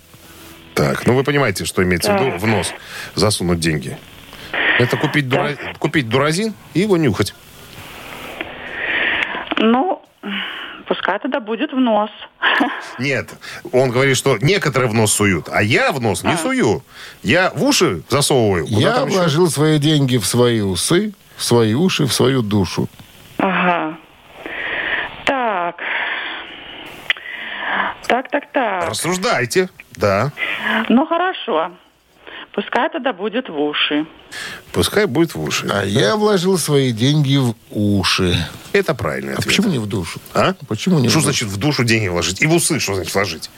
Так, 0.74 1.06
ну 1.06 1.14
вы 1.14 1.22
понимаете, 1.24 1.64
что 1.64 1.82
имеется 1.82 2.12
в 2.12 2.20
виду 2.20 2.38
в 2.38 2.46
нос 2.46 2.72
засунуть 3.14 3.60
деньги. 3.60 3.96
Это 4.78 4.96
купить, 4.96 5.26
дура- 5.28 5.56
купить 5.78 6.08
дуразин 6.08 6.52
и 6.74 6.80
его 6.80 6.96
нюхать. 6.96 7.34
Ну, 9.58 9.93
пускай 10.86 11.18
тогда 11.18 11.40
будет 11.40 11.72
в 11.72 11.78
нос. 11.78 12.10
Нет, 12.98 13.30
он 13.72 13.90
говорит, 13.90 14.16
что 14.16 14.38
некоторые 14.38 14.88
в 14.88 14.94
нос 14.94 15.12
суют, 15.12 15.48
а 15.50 15.62
я 15.62 15.92
в 15.92 16.00
нос 16.00 16.22
не 16.22 16.36
сую. 16.36 16.82
Я 17.22 17.50
в 17.50 17.62
уши 17.64 18.02
засовываю. 18.08 18.66
Куда 18.66 18.80
я 18.80 18.92
там 18.92 19.08
еще? 19.08 19.18
вложил 19.18 19.50
свои 19.50 19.78
деньги 19.78 20.16
в 20.16 20.26
свои 20.26 20.60
усы, 20.60 21.12
в 21.36 21.42
свои 21.42 21.74
уши, 21.74 22.06
в 22.06 22.12
свою 22.12 22.42
душу. 22.42 22.88
Ага. 23.38 23.96
Так. 25.24 25.76
Так, 28.06 28.30
так, 28.30 28.52
так. 28.52 28.88
Рассуждайте. 28.90 29.68
Да. 29.96 30.30
Ну 30.88 31.06
хорошо. 31.06 31.72
Пускай 32.54 32.88
тогда 32.88 33.12
будет 33.12 33.48
в 33.48 33.58
уши. 33.60 34.06
Пускай 34.72 35.06
будет 35.06 35.34
в 35.34 35.42
уши. 35.42 35.68
А 35.72 35.84
я 35.84 36.14
вложил 36.16 36.56
свои 36.56 36.92
деньги 36.92 37.36
в 37.36 37.54
уши. 37.70 38.36
Это 38.72 38.94
правильный 38.94 39.32
А 39.32 39.38
ответ. 39.38 39.46
почему 39.46 39.68
не 39.68 39.78
в 39.78 39.86
душу? 39.86 40.20
А? 40.34 40.54
Почему 40.68 41.00
не 41.00 41.08
Что 41.08 41.18
в 41.18 41.22
душу? 41.22 41.24
значит 41.24 41.48
в 41.48 41.56
душу 41.56 41.82
деньги 41.84 42.06
вложить? 42.08 42.40
И 42.40 42.46
в 42.46 42.54
усы 42.54 42.78
что 42.78 42.94
значит 42.94 43.12
вложить? 43.12 43.50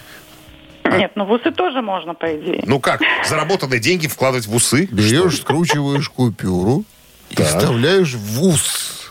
Нет, 0.84 1.12
ну 1.14 1.26
в 1.26 1.32
усы 1.32 1.50
тоже 1.50 1.82
можно, 1.82 2.14
по 2.14 2.26
идее. 2.26 2.62
Ну 2.66 2.80
как? 2.80 3.02
Заработанные 3.28 3.80
деньги 3.80 4.06
вкладывать 4.06 4.46
в 4.46 4.54
усы? 4.54 4.86
Берешь, 4.90 5.38
скручиваешь 5.40 6.08
купюру 6.08 6.84
и 7.30 7.42
вставляешь 7.42 8.14
в 8.14 8.42
ус. 8.42 9.10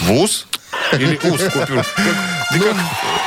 В 0.00 0.12
ус? 0.12 0.46
Или 0.92 1.16
ус 1.22 1.40
купюр? 1.52 1.84
Ты 2.52 2.60
как, 2.60 2.76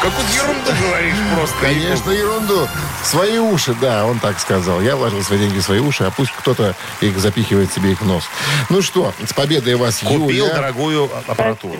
какую-то 0.01 0.33
ерунду 0.35 0.71
говоришь 0.81 1.15
просто. 1.33 1.55
Конечно, 1.59 2.11
ерунду. 2.11 2.67
Свои 3.03 3.37
уши, 3.39 3.75
да, 3.81 4.05
он 4.05 4.19
так 4.19 4.39
сказал. 4.39 4.81
Я 4.81 4.95
вложил 4.95 5.23
свои 5.23 5.39
деньги 5.39 5.57
в 5.57 5.63
свои 5.63 5.79
уши, 5.79 6.03
а 6.03 6.11
пусть 6.11 6.31
кто-то 6.31 6.75
их 7.01 7.17
запихивает 7.17 7.73
себе 7.73 7.93
их 7.93 8.01
в 8.01 8.05
нос. 8.05 8.25
Ну 8.69 8.83
что, 8.83 9.13
с 9.27 9.33
победой 9.33 9.75
вас, 9.75 9.99
Купил 9.99 10.29
Юля. 10.29 10.53
дорогую 10.53 11.09
аппаратуру. 11.27 11.79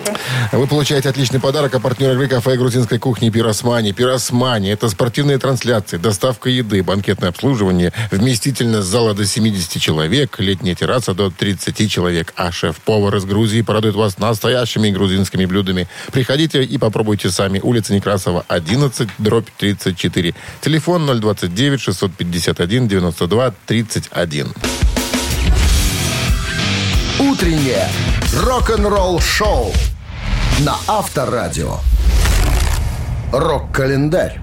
Вы 0.50 0.66
получаете 0.66 1.08
отличный 1.08 1.38
подарок 1.38 1.74
от 1.74 1.82
партнера 1.82 2.14
игры 2.14 2.26
кафе 2.26 2.56
грузинской 2.56 2.98
кухни 2.98 3.30
«Пиросмани». 3.30 3.92
«Пиросмани»— 3.92 4.68
это 4.70 4.88
спортивные 4.88 5.38
трансляции, 5.38 5.98
доставка 5.98 6.50
еды, 6.50 6.82
банкетное 6.82 7.28
обслуживание, 7.28 7.92
вместительность 8.10 8.88
зала 8.88 9.14
до 9.14 9.24
70 9.24 9.80
человек, 9.80 10.38
летняя 10.38 10.74
терраса 10.74 11.14
до 11.14 11.30
30 11.30 11.88
человек. 11.90 12.32
А 12.36 12.50
шеф-повар 12.50 13.14
из 13.16 13.24
Грузии 13.24 13.62
порадует 13.62 13.94
вас 13.94 14.18
настоящими 14.18 14.90
грузинскими 14.90 15.44
блюдами. 15.44 15.88
Приходите 16.12 16.64
и 16.64 16.76
попробуйте 16.78 17.30
сами. 17.36 17.60
Улица 17.62 17.92
Некрасова, 17.92 18.44
11, 18.48 19.08
дробь 19.18 19.48
34. 19.58 20.34
Телефон 20.60 21.06
029 21.20 21.80
651 21.80 22.88
92 22.88 23.52
31. 23.66 24.54
Утреннее 27.18 27.88
рок-н-ролл 28.42 29.20
шоу 29.20 29.72
на 30.60 30.76
Авторадио. 30.86 31.78
Рок-календарь. 33.32 34.40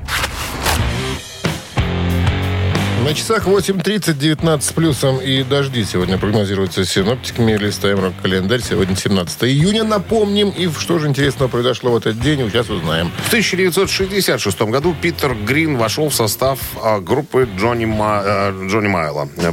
На 3.03 3.13
часах 3.13 3.47
8.30, 3.47 4.13
19 4.13 4.63
с 4.63 4.71
плюсом 4.71 5.17
и 5.19 5.43
дожди 5.43 5.83
сегодня 5.83 6.17
прогнозируются 6.17 6.85
синоптиками. 6.85 7.57
Листаем 7.57 7.99
рок-календарь. 7.99 8.61
Сегодня 8.61 8.95
17 8.95 9.43
июня. 9.43 9.83
Напомним, 9.83 10.49
и 10.49 10.69
что 10.69 10.99
же 10.99 11.07
интересного 11.09 11.49
произошло 11.49 11.91
в 11.91 11.97
этот 11.97 12.19
день, 12.21 12.49
сейчас 12.49 12.69
узнаем. 12.69 13.11
В 13.25 13.27
1966 13.27 14.61
году 14.61 14.95
Питер 15.01 15.35
Грин 15.35 15.75
вошел 15.77 16.07
в 16.07 16.15
состав 16.15 16.59
а, 16.81 16.99
группы 16.99 17.47
Джонни, 17.57 17.85
Ма- 17.85 18.23
э, 18.25 18.67
Джонни 18.69 18.87
Майла, 18.87 19.27
э, 19.35 19.51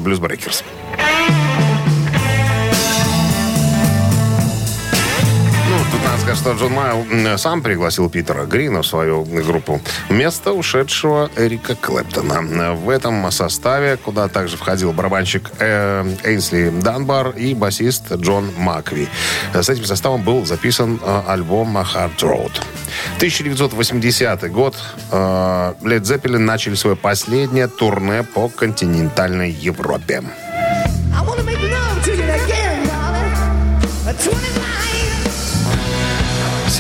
сказать, 6.36 6.58
что 6.58 6.64
Джон 6.64 6.72
Майл 6.72 7.38
сам 7.38 7.62
пригласил 7.62 8.08
Питера 8.08 8.44
Грина 8.44 8.82
в 8.82 8.86
свою 8.86 9.24
группу 9.24 9.80
вместо 10.08 10.52
ушедшего 10.52 11.30
Эрика 11.36 11.74
Клэптона. 11.74 12.74
В 12.74 12.88
этом 12.88 13.30
составе, 13.30 13.96
куда 13.96 14.28
также 14.28 14.56
входил 14.56 14.92
барабанщик 14.92 15.50
э, 15.58 16.04
Эйнсли 16.24 16.70
Данбар 16.70 17.30
и 17.30 17.54
басист 17.54 18.12
Джон 18.12 18.50
Макви. 18.56 19.08
С 19.52 19.68
этим 19.68 19.84
составом 19.84 20.22
был 20.22 20.46
записан 20.46 21.00
э, 21.02 21.22
альбом 21.26 21.76
Hard 21.78 22.18
Road. 22.20 22.52
1980 23.16 24.52
год 24.52 24.76
э, 25.10 25.16
Led 25.82 26.02
Zeppelin 26.02 26.38
начали 26.38 26.74
свое 26.74 26.96
последнее 26.96 27.66
турне 27.66 28.22
по 28.22 28.48
континентальной 28.48 29.50
Европе. 29.50 30.22
I 31.12 31.22
wanna 31.26 31.42
make 31.42 31.60
love 31.60 32.04
to 32.04 32.14
you 32.14 32.22
again, 32.22 32.86
darling. 32.86 34.69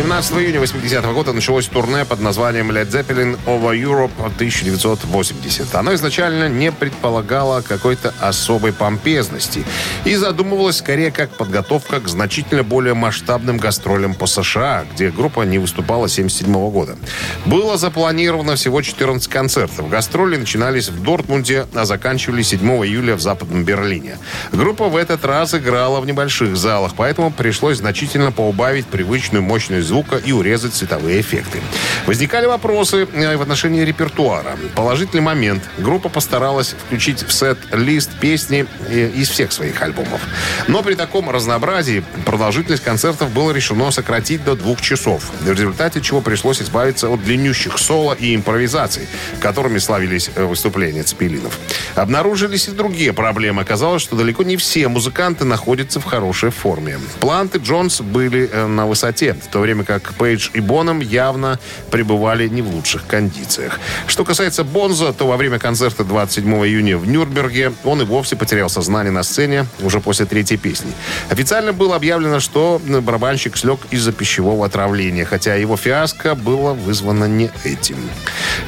A 0.00 0.02
29. 0.02 0.20
17 0.20 0.38
июня 0.38 0.60
80 0.60 1.04
года 1.12 1.32
началось 1.32 1.66
турне 1.66 2.04
под 2.04 2.20
названием 2.20 2.70
Led 2.70 2.90
Zeppelin 2.90 3.38
Over 3.46 3.78
Europe 3.78 4.10
1980. 4.18 5.74
Оно 5.74 5.94
изначально 5.94 6.48
не 6.48 6.72
предполагало 6.72 7.60
какой-то 7.60 8.14
особой 8.18 8.72
помпезности 8.72 9.64
и 10.04 10.14
задумывалось 10.14 10.78
скорее 10.78 11.10
как 11.10 11.30
подготовка 11.30 12.00
к 12.00 12.08
значительно 12.08 12.62
более 12.62 12.94
масштабным 12.94 13.58
гастролям 13.58 14.14
по 14.14 14.26
США, 14.26 14.84
где 14.94 15.10
группа 15.10 15.42
не 15.42 15.58
выступала 15.58 16.06
с 16.06 16.14
1977 16.14 16.70
года. 16.70 16.96
Было 17.44 17.76
запланировано 17.76 18.56
всего 18.56 18.82
14 18.82 19.28
концертов. 19.28 19.88
Гастроли 19.88 20.36
начинались 20.36 20.88
в 20.88 21.02
Дортмунде, 21.02 21.66
а 21.74 21.84
заканчивались 21.84 22.48
7 22.48 22.60
июля 22.84 23.16
в 23.16 23.20
Западном 23.20 23.64
Берлине. 23.64 24.18
Группа 24.52 24.88
в 24.88 24.96
этот 24.96 25.24
раз 25.24 25.54
играла 25.54 26.00
в 26.00 26.06
небольших 26.06 26.56
залах, 26.56 26.92
поэтому 26.96 27.30
пришлось 27.30 27.78
значительно 27.78 28.32
поубавить 28.32 28.86
привычную 28.86 29.42
мощность 29.42 29.89
звука 29.90 30.16
и 30.16 30.30
урезать 30.30 30.72
цветовые 30.72 31.20
эффекты. 31.20 31.60
Возникали 32.06 32.46
вопросы 32.46 33.08
э, 33.12 33.36
в 33.36 33.42
отношении 33.42 33.82
репертуара. 33.84 34.56
Положительный 34.76 35.22
момент. 35.22 35.62
Группа 35.78 36.08
постаралась 36.08 36.76
включить 36.86 37.24
в 37.26 37.32
сет-лист 37.32 38.10
песни 38.20 38.66
э, 38.88 39.10
из 39.10 39.28
всех 39.28 39.50
своих 39.50 39.82
альбомов. 39.82 40.20
Но 40.68 40.82
при 40.82 40.94
таком 40.94 41.28
разнообразии 41.28 42.04
продолжительность 42.24 42.84
концертов 42.84 43.30
было 43.30 43.50
решено 43.50 43.90
сократить 43.90 44.44
до 44.44 44.54
двух 44.54 44.80
часов, 44.80 45.28
в 45.40 45.50
результате 45.50 46.00
чего 46.00 46.20
пришлось 46.20 46.62
избавиться 46.62 47.08
от 47.08 47.24
длиннющих 47.24 47.76
соло 47.76 48.12
и 48.12 48.36
импровизаций, 48.36 49.08
которыми 49.40 49.78
славились 49.78 50.30
э, 50.36 50.44
выступления 50.44 51.02
цепелинов. 51.02 51.58
Обнаружились 51.96 52.68
и 52.68 52.70
другие 52.70 53.12
проблемы. 53.12 53.62
Оказалось, 53.62 54.02
что 54.02 54.14
далеко 54.14 54.44
не 54.44 54.56
все 54.56 54.86
музыканты 54.86 55.44
находятся 55.44 55.98
в 55.98 56.04
хорошей 56.04 56.50
форме. 56.50 57.00
Плант 57.18 57.56
и 57.56 57.58
Джонс 57.58 58.00
были 58.00 58.48
на 58.68 58.86
высоте, 58.86 59.34
в 59.34 59.48
то 59.48 59.58
время 59.58 59.79
как 59.84 60.14
Пейдж 60.14 60.50
и 60.54 60.60
Боном 60.60 61.00
явно 61.00 61.58
пребывали 61.90 62.48
не 62.48 62.62
в 62.62 62.68
лучших 62.68 63.06
кондициях. 63.06 63.78
Что 64.06 64.24
касается 64.24 64.64
Бонза, 64.64 65.12
то 65.12 65.26
во 65.26 65.36
время 65.36 65.58
концерта 65.58 66.04
27 66.04 66.46
июня 66.66 66.98
в 66.98 67.06
Нюрнберге 67.06 67.72
он 67.84 68.02
и 68.02 68.04
вовсе 68.04 68.36
потерял 68.36 68.68
сознание 68.68 69.12
на 69.12 69.22
сцене 69.22 69.66
уже 69.80 70.00
после 70.00 70.26
третьей 70.26 70.56
песни. 70.56 70.92
Официально 71.28 71.72
было 71.72 71.96
объявлено, 71.96 72.40
что 72.40 72.80
барабанщик 72.84 73.56
слег 73.56 73.80
из-за 73.90 74.12
пищевого 74.12 74.66
отравления, 74.66 75.24
хотя 75.24 75.54
его 75.54 75.76
фиаско 75.76 76.34
было 76.34 76.72
вызвано 76.72 77.24
не 77.24 77.50
этим. 77.64 77.96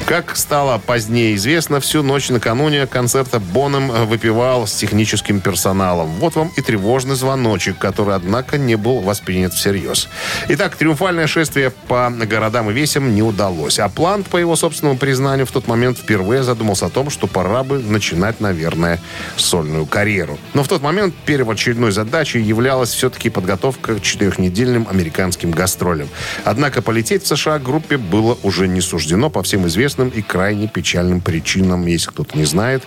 Как 0.05 0.35
стало 0.35 0.77
позднее 0.77 1.35
известно, 1.35 1.79
всю 1.79 2.03
ночь 2.03 2.29
накануне 2.29 2.87
концерта 2.87 3.39
Боном 3.39 3.89
выпивал 4.05 4.67
с 4.67 4.73
техническим 4.73 5.41
персоналом. 5.41 6.07
Вот 6.19 6.35
вам 6.35 6.51
и 6.55 6.61
тревожный 6.61 7.15
звоночек, 7.15 7.77
который, 7.77 8.15
однако, 8.15 8.57
не 8.57 8.75
был 8.75 8.99
воспринят 8.99 9.53
всерьез. 9.53 10.09
Итак, 10.49 10.75
триумфальное 11.03 11.27
шествие 11.27 11.69
по 11.89 12.09
городам 12.09 12.69
и 12.69 12.73
весям 12.73 13.13
не 13.13 13.21
удалось. 13.21 13.77
А 13.77 13.89
Плант, 13.89 14.27
по 14.27 14.37
его 14.37 14.55
собственному 14.55 14.97
признанию, 14.97 15.45
в 15.45 15.51
тот 15.51 15.67
момент 15.67 15.97
впервые 15.97 16.43
задумался 16.43 16.85
о 16.85 16.89
том, 16.89 17.09
что 17.09 17.27
пора 17.27 17.63
бы 17.63 17.77
начинать, 17.79 18.39
наверное, 18.39 19.01
сольную 19.35 19.85
карьеру. 19.85 20.39
Но 20.53 20.63
в 20.63 20.69
тот 20.69 20.81
момент 20.81 21.13
первоочередной 21.25 21.91
задачей 21.91 22.39
являлась 22.39 22.91
все-таки 22.91 23.29
подготовка 23.29 23.95
к 23.95 24.01
четырехнедельным 24.01 24.87
американским 24.89 25.51
гастролям. 25.51 26.07
Однако 26.45 26.81
полететь 26.81 27.23
в 27.23 27.27
США 27.27 27.59
группе 27.59 27.97
было 27.97 28.37
уже 28.41 28.69
не 28.69 28.79
суждено 28.79 29.29
по 29.29 29.43
всем 29.43 29.67
известным 29.67 30.07
и 30.07 30.21
крайне 30.21 30.69
печальным 30.69 31.19
причинам, 31.19 31.85
если 31.85 32.11
кто-то 32.11 32.37
не 32.37 32.45
знает. 32.45 32.83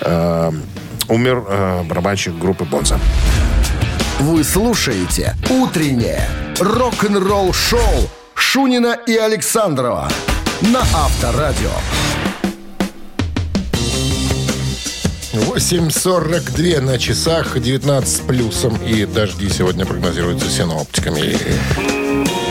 Э, 0.00 0.50
умер 1.08 1.44
э, 1.48 1.82
барабанщик 1.84 2.36
группы 2.36 2.64
Бонза. 2.64 2.98
Вы 4.20 4.44
слушаете 4.44 5.34
«Утреннее 5.48 6.28
рок-н-ролл-шоу» 6.58 7.80
Шунина 8.34 8.98
и 9.06 9.16
Александрова 9.16 10.10
на 10.60 10.80
Авторадио. 10.80 11.70
8.42 15.32 16.80
на 16.82 16.98
часах, 16.98 17.58
19 17.58 18.06
с 18.06 18.20
плюсом. 18.20 18.76
И 18.84 19.06
дожди 19.06 19.48
сегодня 19.48 19.86
прогнозируются 19.86 20.50
синоптиками. 20.50 21.99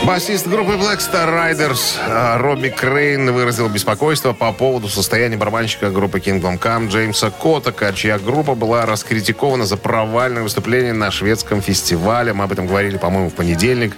Басист 0.06 0.46
группы 0.46 0.72
Black 0.72 0.98
Star 0.98 1.28
Riders 1.28 1.98
э, 1.98 2.38
Робби 2.38 2.70
Крейн 2.70 3.30
выразил 3.32 3.68
беспокойство 3.68 4.32
по 4.32 4.50
поводу 4.50 4.88
состояния 4.88 5.36
барабанщика 5.36 5.90
группы 5.90 6.18
Kingdom 6.18 6.58
Come 6.58 6.88
Джеймса 6.88 7.30
Коттака, 7.30 7.92
чья 7.92 8.18
группа 8.18 8.54
была 8.54 8.86
раскритикована 8.86 9.66
за 9.66 9.76
провальное 9.76 10.42
выступление 10.42 10.94
на 10.94 11.10
шведском 11.10 11.60
фестивале. 11.60 12.32
Мы 12.32 12.44
об 12.44 12.52
этом 12.52 12.66
говорили, 12.66 12.96
по-моему, 12.96 13.28
в 13.28 13.34
понедельник. 13.34 13.94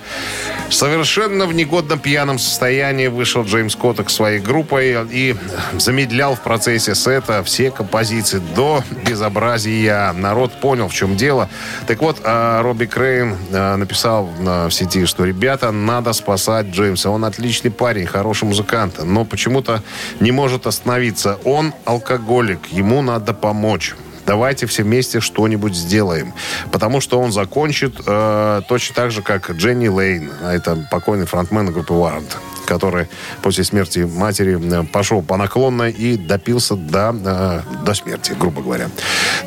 Совершенно 0.70 1.46
в 1.46 1.54
негодном 1.54 2.00
пьяном 2.00 2.38
состоянии 2.38 3.06
вышел 3.06 3.44
Джеймс 3.44 3.76
Коттак 3.76 4.10
своей 4.10 4.40
группой 4.40 5.06
и 5.08 5.36
замедлял 5.78 6.34
в 6.34 6.40
процессе 6.40 6.96
сета 6.96 7.44
все 7.44 7.70
композиции 7.70 8.42
до 8.56 8.82
безобразия. 9.06 10.12
Народ 10.12 10.52
понял, 10.60 10.88
в 10.88 10.94
чем 10.94 11.16
дело. 11.16 11.48
Так 11.86 12.00
вот, 12.02 12.20
э, 12.24 12.60
Робби 12.60 12.86
Крейн 12.86 13.36
э, 13.52 13.76
написал 13.76 14.28
в 14.38 14.70
сети, 14.70 15.06
что 15.06 15.24
ребята, 15.24 15.70
надо 15.92 16.14
спасать 16.14 16.68
Джеймса. 16.68 17.10
Он 17.10 17.24
отличный 17.24 17.70
парень, 17.70 18.06
хороший 18.06 18.44
музыкант, 18.44 19.04
но 19.04 19.26
почему-то 19.26 19.82
не 20.20 20.32
может 20.32 20.66
остановиться. 20.66 21.38
Он 21.44 21.74
алкоголик, 21.84 22.60
ему 22.72 23.02
надо 23.02 23.34
помочь. 23.34 23.94
Давайте 24.26 24.66
все 24.66 24.82
вместе 24.82 25.20
что-нибудь 25.20 25.74
сделаем. 25.74 26.32
Потому 26.70 27.00
что 27.00 27.20
он 27.20 27.32
закончит 27.32 27.94
э, 28.06 28.62
точно 28.68 28.94
так 28.94 29.10
же, 29.10 29.22
как 29.22 29.50
Дженни 29.50 29.88
Лейн. 29.88 30.30
Это 30.42 30.86
покойный 30.90 31.26
фронтмен 31.26 31.72
группы 31.72 31.94
Warrant 31.94 32.36
который 32.72 33.08
после 33.42 33.64
смерти 33.64 34.00
матери 34.00 34.58
э, 34.58 34.84
пошел 34.84 35.22
по 35.22 35.36
наклонной 35.36 35.90
и 35.90 36.16
допился 36.16 36.74
до, 36.74 37.14
э, 37.14 37.60
до 37.84 37.94
смерти, 37.94 38.34
грубо 38.38 38.62
говоря. 38.62 38.88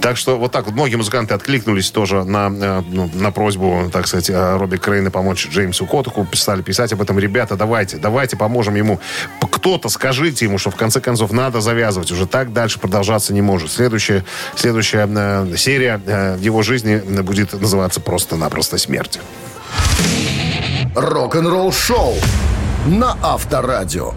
Так 0.02 0.18
что 0.18 0.38
вот 0.38 0.52
так 0.52 0.66
вот 0.66 0.76
многие 0.76 0.96
музыканты 0.96 1.34
откликнулись 1.34 1.90
тоже 1.92 2.24
на, 2.24 2.52
э, 2.52 2.84
ну, 2.88 3.10
на 3.14 3.32
просьбу, 3.32 3.90
так 3.92 4.08
сказать, 4.08 4.30
э, 4.30 4.58
Робби 4.58 4.78
Крейна 4.78 5.12
помочь 5.12 5.48
Джеймсу 5.48 5.86
Коттаку. 5.86 6.28
Стали 6.34 6.62
писать 6.62 6.94
об 6.94 7.02
этом. 7.02 7.18
Ребята, 7.18 7.56
давайте, 7.56 7.98
давайте 7.98 8.38
поможем 8.38 8.76
ему. 8.76 9.00
Кто-то 9.40 9.90
скажите 9.90 10.46
ему, 10.46 10.58
что 10.58 10.70
в 10.70 10.76
конце 10.76 11.02
концов 11.02 11.32
надо 11.32 11.62
завязывать. 11.62 12.12
Уже 12.12 12.28
так 12.28 12.54
дальше 12.54 12.80
продолжаться 12.80 13.34
не 13.34 13.42
может. 13.42 13.72
Следующая, 13.72 14.24
следующая 14.66 15.08
э, 15.08 15.58
серия 15.58 16.02
э, 16.08 16.38
в 16.38 16.42
его 16.42 16.64
жизни 16.64 16.98
будет 17.22 17.54
называться 17.54 18.00
просто-напросто 18.00 18.80
«Смерть». 18.80 19.20
Рок-н-ролл-шоу 20.96 22.16
на 22.88 23.16
Авторадио. 23.22 24.16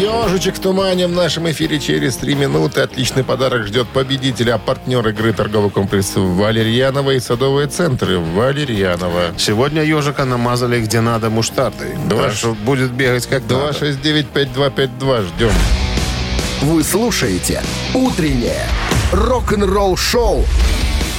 Ежичек 0.00 0.54
в 0.54 0.60
тумане 0.60 1.08
в 1.08 1.10
нашем 1.10 1.50
эфире 1.50 1.80
через 1.80 2.16
три 2.16 2.36
минуты. 2.36 2.82
Отличный 2.82 3.24
подарок 3.24 3.66
ждет 3.66 3.88
победителя. 3.88 4.54
А 4.54 4.58
партнер 4.58 5.08
игры 5.08 5.32
торговый 5.32 5.70
комплекс 5.70 6.12
Валерьянова 6.14 7.10
и 7.10 7.18
садовые 7.18 7.66
центры 7.66 8.20
Валерьянова. 8.20 9.32
Сегодня 9.36 9.82
ежика 9.82 10.26
намазали 10.26 10.80
где 10.80 11.00
надо 11.00 11.28
муштардой. 11.28 11.96
Два 12.08 12.24
Так 12.24 12.34
что 12.34 12.54
будет 12.54 12.92
бегать 12.92 13.26
как 13.26 13.42
надо. 13.50 13.70
269-5252. 13.70 15.26
Ждем. 15.26 15.52
Вы 16.62 16.84
слушаете 16.84 17.62
«Утреннее 17.94 18.66
рок-н-ролл-шоу» 19.12 20.44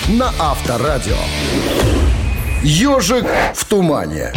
на 0.10 0.32
Авторадио. 0.39 1.17
«Ежик 2.63 3.25
в 3.56 3.65
тумане». 3.65 4.32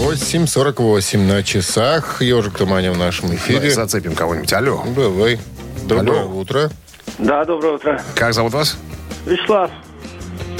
8.48 0.00 1.18
на 1.18 1.42
часах. 1.42 2.22
Ежик 2.22 2.56
Туманя 2.56 2.92
в 2.92 2.98
нашем 2.98 3.24
Давай 3.26 3.36
эфире. 3.36 3.70
зацепим 3.70 4.14
кого-нибудь. 4.14 4.52
Алло. 4.52 4.82
Давай. 4.96 5.38
Доброе 5.84 6.20
Алло. 6.22 6.30
утро. 6.40 6.70
Да, 7.18 7.44
доброе 7.44 7.74
утро. 7.74 8.00
Как 8.14 8.32
зовут 8.32 8.52
вас? 8.54 8.76
Вячеслав. 9.26 9.70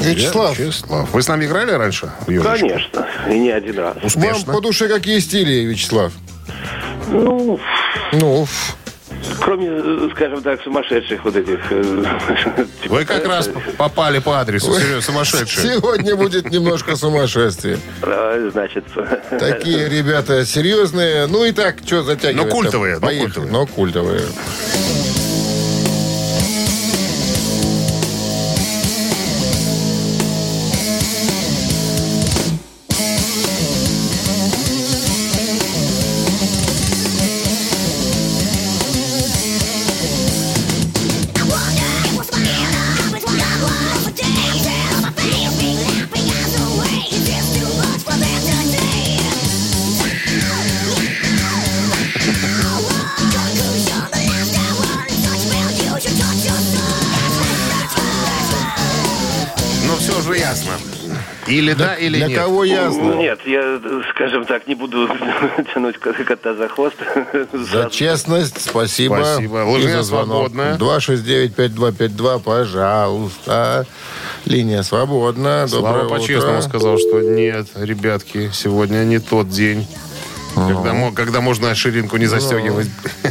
Вячеслав, 0.01 0.59
Вячеслав. 0.59 1.09
Вы 1.13 1.23
с 1.23 1.29
нами 1.29 1.47
играли 1.47 1.71
раньше? 1.73 2.11
в? 2.27 2.59
Конечно. 2.61 3.07
И 3.31 3.39
не 3.39 3.51
один 3.51 3.79
раз. 3.79 3.97
вам 3.97 4.05
Успешно. 4.07 4.53
по 4.53 4.61
душе 4.61 4.89
какие 4.89 5.19
стили, 5.21 5.65
Вячеслав? 5.65 6.13
Ну, 7.09 7.59
Ну, 8.13 8.47
кроме, 9.41 9.69
э, 9.71 10.09
скажем 10.15 10.43
так, 10.43 10.63
сумасшедших 10.63 11.25
вот 11.25 11.37
этих... 11.37 11.59
э, 11.71 12.05
типа, 12.83 12.95
Вы 12.95 13.05
как 13.05 13.27
раз 13.27 13.51
попали 13.77 14.19
по 14.19 14.41
адресу, 14.41 14.73
серьезно, 14.75 15.01
сумасшедшие. 15.03 15.75
сегодня 15.77 16.17
будет 16.17 16.51
немножко 16.51 16.97
сумасшествие. 16.97 17.79
э, 18.03 18.51
Значит, 18.53 18.85
Такие 19.31 19.89
ребята 19.89 20.45
серьезные. 20.45 21.27
Ну 21.27 21.45
и 21.45 21.53
так, 21.53 21.77
что 21.85 22.03
затягивать 22.03 22.47
Но 22.47 22.51
культовые, 22.51 22.95
но 22.99 23.07
Поехали. 23.07 23.25
культовые. 23.27 23.53
Но 23.53 23.67
культовые. 23.67 24.23
Или 61.59 61.73
да, 61.75 61.95
или 61.95 62.17
Для 62.19 62.29
нет. 62.29 62.39
кого 62.39 62.63
ясно? 62.65 63.15
Нет, 63.15 63.41
я, 63.47 63.81
скажем 64.15 64.45
так, 64.45 64.67
не 64.69 64.75
буду 64.77 65.09
тянуть 65.75 65.99
ко- 65.99 66.13
кота 66.13 66.55
за 66.55 66.69
хвост. 66.69 66.95
За 67.53 67.89
честность 67.91 68.61
спасибо. 68.65 69.23
Спасибо. 69.25 69.63
И 69.63 69.65
Лыжня 69.65 69.97
за 69.99 70.03
звонок. 70.05 70.53
свободная. 70.53 70.77
269-5252, 70.77 72.41
пожалуйста. 72.41 73.87
Линия 74.45 74.83
свободна. 74.83 75.67
Слава 75.69 76.03
Доброе 76.03 76.09
по-честному 76.19 76.59
утро. 76.59 76.69
сказал, 76.69 76.99
что 76.99 77.21
нет, 77.21 77.67
ребятки, 77.75 78.51
сегодня 78.53 79.05
не 79.05 79.19
тот 79.19 79.49
день, 79.49 79.87
когда, 80.55 80.93
мо- 80.95 81.13
когда 81.13 81.41
можно 81.41 81.75
ширинку 81.75 82.17
не 82.19 82.27
застегивать. 82.27 82.89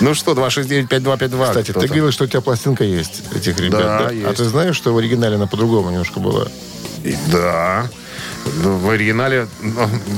Ну 0.00 0.12
что, 0.12 0.32
269-5252. 0.32 1.44
Кстати, 1.48 1.66
ты 1.68 1.72
там? 1.74 1.86
говорил, 1.86 2.10
что 2.10 2.24
у 2.24 2.26
тебя 2.26 2.40
пластинка 2.40 2.82
есть 2.82 3.22
этих 3.34 3.58
ребят. 3.60 3.80
Да, 3.80 4.06
А 4.08 4.12
есть. 4.12 4.36
ты 4.36 4.44
знаешь, 4.44 4.74
что 4.76 4.92
в 4.92 4.98
оригинале 4.98 5.36
она 5.36 5.46
по-другому 5.46 5.90
немножко 5.90 6.18
была? 6.18 6.46
И 7.04 7.14
Да. 7.30 7.88
Ну, 8.62 8.76
В 8.76 8.90
оригинале, 8.90 9.46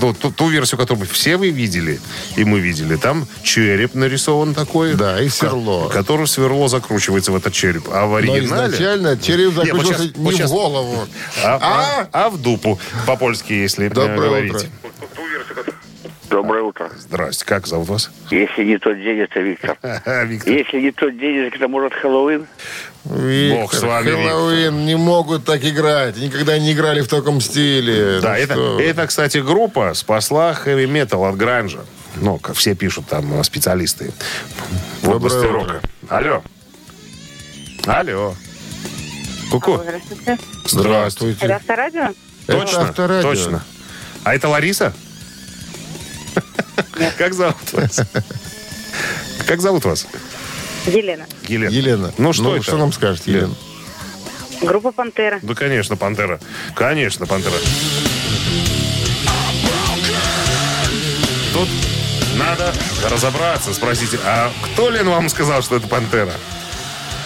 ну, 0.00 0.12
ту, 0.12 0.32
ту 0.32 0.48
версию, 0.48 0.78
которую 0.80 1.06
все 1.06 1.36
вы 1.36 1.50
видели, 1.50 2.00
и 2.36 2.44
мы 2.44 2.58
видели, 2.58 2.96
там 2.96 3.24
череп 3.44 3.94
нарисован 3.94 4.52
такой. 4.52 4.94
Да, 4.94 5.20
и 5.22 5.26
ко- 5.28 5.32
сверло. 5.34 5.88
Который 5.88 6.26
сверло 6.26 6.68
закручивается 6.68 7.30
в 7.30 7.36
этот 7.36 7.52
череп. 7.52 7.84
А 7.92 8.06
в 8.06 8.10
Но 8.10 8.16
оригинале... 8.16 8.44
изначально 8.72 9.16
череп 9.16 9.38
Не, 9.38 9.46
вот 9.54 9.64
закручивался 9.66 10.02
щас- 10.08 10.16
не 10.16 10.24
вот 10.24 10.34
в 10.34 10.38
щас. 10.38 10.50
голову. 10.50 10.96
А, 11.44 11.58
А? 11.62 12.08
а- 12.12 12.26
а 12.26 12.30
в 12.30 12.38
дупу, 12.42 12.80
по-польски, 13.06 13.52
если 13.52 13.86
Доброе 13.88 14.16
говорить. 14.18 14.54
утро. 14.54 14.68
Доброе 16.28 16.62
утро. 16.64 16.90
Здрасте, 16.98 17.44
как 17.44 17.66
зовут 17.68 17.88
вас? 17.88 18.10
Если 18.32 18.64
не 18.64 18.78
тот 18.78 18.96
день, 18.96 19.18
это 19.20 19.40
Виктор. 19.40 19.76
Виктор. 20.26 20.52
Если 20.52 20.80
не 20.80 20.90
тот 20.90 21.16
день, 21.16 21.36
это 21.54 21.68
может 21.68 21.94
Хэллоуин. 21.94 22.46
Виктор, 23.10 23.60
Бог 23.60 23.74
с 23.74 23.82
вами, 23.82 24.10
Хэллоуин 24.10 24.84
не 24.86 24.96
могут 24.96 25.44
так 25.44 25.64
играть. 25.64 26.16
Никогда 26.16 26.58
не 26.58 26.72
играли 26.72 27.00
в 27.02 27.08
таком 27.08 27.40
стиле. 27.40 28.20
Да, 28.20 28.30
Ну 28.30 28.34
это, 28.36 28.54
что? 28.54 28.80
это, 28.80 29.06
кстати, 29.06 29.38
группа 29.38 29.94
спасла 29.94 30.54
хэви-метал 30.54 31.24
от 31.24 31.36
гранжа. 31.36 31.80
Ну, 32.16 32.38
как 32.38 32.56
все 32.56 32.74
пишут 32.74 33.06
там 33.06 33.44
специалисты 33.44 34.12
в 35.02 35.04
Доброе 35.04 35.16
области 35.16 35.36
утро. 35.38 35.52
рока. 35.52 35.80
Алло. 36.08 36.42
Алло. 37.86 38.34
Ку-ку. 39.50 39.76
Здравствуйте. 39.84 40.38
Здравствуйте. 40.66 41.44
Это 41.44 41.56
авторадио? 41.56 42.02
Это 42.46 42.58
Точно? 42.60 42.80
авторадио. 42.82 43.22
Точно. 43.30 43.64
А 44.24 44.34
это 44.34 44.48
Лариса? 44.48 44.92
Как 47.18 47.34
зовут 47.34 47.72
вас? 47.72 48.00
Как 49.46 49.60
зовут 49.60 49.84
вас? 49.84 50.06
Елена. 50.86 51.26
Елена. 51.48 51.70
Елена, 51.70 52.12
Ну, 52.18 52.32
что 52.32 52.54
это? 52.54 52.64
что 52.64 52.76
нам 52.76 52.92
скажет 52.92 53.26
Елена? 53.26 53.54
Группа 54.62 54.90
«Пантера». 54.92 55.38
Да, 55.42 55.54
конечно, 55.54 55.96
Пантера. 55.96 56.40
Конечно, 56.74 57.26
Пантера. 57.26 57.54
Тут 61.52 61.68
надо 62.38 62.72
разобраться, 63.10 63.74
спросите, 63.74 64.18
а 64.24 64.50
кто, 64.62 64.90
Лен, 64.90 65.08
вам 65.08 65.28
сказал, 65.28 65.62
что 65.62 65.76
это 65.76 65.86
Пантера? 65.88 66.32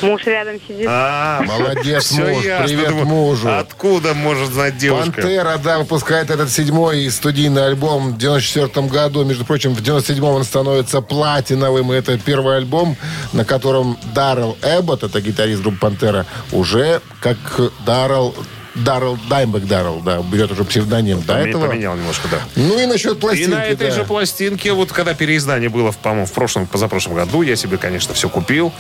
Муж 0.03 0.25
рядом 0.25 0.61
сидит. 0.67 0.87
А, 0.89 1.43
Молодец, 1.47 2.13
муж. 2.13 2.43
Привет 2.43 2.93
мужу. 3.05 3.49
Откуда 3.51 4.15
может 4.15 4.53
знать 4.53 4.77
девушка? 4.77 5.13
Пантера, 5.13 5.59
да, 5.63 5.79
выпускает 5.79 6.31
этот 6.31 6.51
седьмой 6.51 7.11
студийный 7.11 7.67
альбом 7.67 8.13
в 8.13 8.19
94 8.19 8.87
году. 8.87 9.25
Между 9.25 9.45
прочим, 9.45 9.75
в 9.75 9.83
97 9.83 10.25
он 10.25 10.45
становится 10.45 11.01
платиновым. 11.01 11.93
И 11.93 11.97
это 11.97 12.19
первый 12.19 12.57
альбом, 12.57 12.97
на 13.33 13.45
котором 13.45 13.99
Даррел 14.15 14.57
Эббот, 14.63 15.03
это 15.03 15.21
гитарист 15.21 15.63
группы 15.63 15.79
Пантера, 15.79 16.27
уже 16.53 17.01
как 17.21 17.37
Даррел 17.85 18.35
Даррел, 18.85 19.19
Даймбек 19.29 19.66
Даррел, 19.66 20.01
да, 20.01 20.21
берет 20.23 20.51
уже 20.53 20.64
псевдоним. 20.64 21.23
До 21.23 21.38
этого. 21.38 21.69
Поменял 21.69 21.97
немножко, 21.97 22.29
да. 22.29 22.38
Ну 22.57 22.79
и 22.79 22.87
насчет 22.87 23.16
И 23.16 23.21
пластинки, 23.21 23.51
на 23.51 23.64
этой 23.64 23.88
да. 23.88 23.95
же 23.95 24.05
пластинке, 24.05 24.73
вот 24.73 24.93
когда 24.93 25.14
переиздание 25.14 25.69
было, 25.69 25.93
в, 25.93 25.99
по-моему, 25.99 26.27
в 26.27 26.33
прошлом, 26.33 26.66
позапрошлом 26.66 27.14
году, 27.14 27.43
я 27.43 27.57
себе, 27.57 27.77
конечно, 27.77 28.14
все 28.14 28.29
купил. 28.29 28.73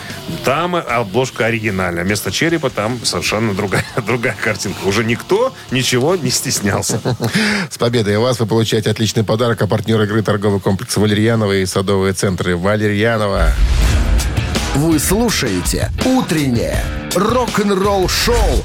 Там 0.44 0.76
обложка 0.76 1.46
оригинальная. 1.46 2.04
Вместо 2.04 2.30
черепа 2.30 2.70
там 2.70 2.98
совершенно 3.04 3.54
другая, 3.54 3.84
другая 4.06 4.36
картинка. 4.42 4.84
Уже 4.84 5.04
никто 5.04 5.52
ничего 5.70 6.16
не 6.16 6.30
стеснялся. 6.30 7.00
С 7.70 7.78
победой 7.78 8.18
вас 8.18 8.40
вы 8.40 8.46
получаете 8.46 8.90
отличный 8.90 9.24
подарок, 9.24 9.62
а 9.62 9.66
партнер 9.66 10.00
игры 10.02 10.22
торговый 10.22 10.60
комплекс 10.60 10.96
Валерьянова 10.96 11.52
и 11.56 11.66
садовые 11.66 12.12
центры 12.12 12.56
Валерьянова. 12.56 13.52
Вы 14.74 14.98
слушаете 14.98 15.90
«Утреннее 16.04 16.82
рок-н-ролл-шоу» 17.14 18.64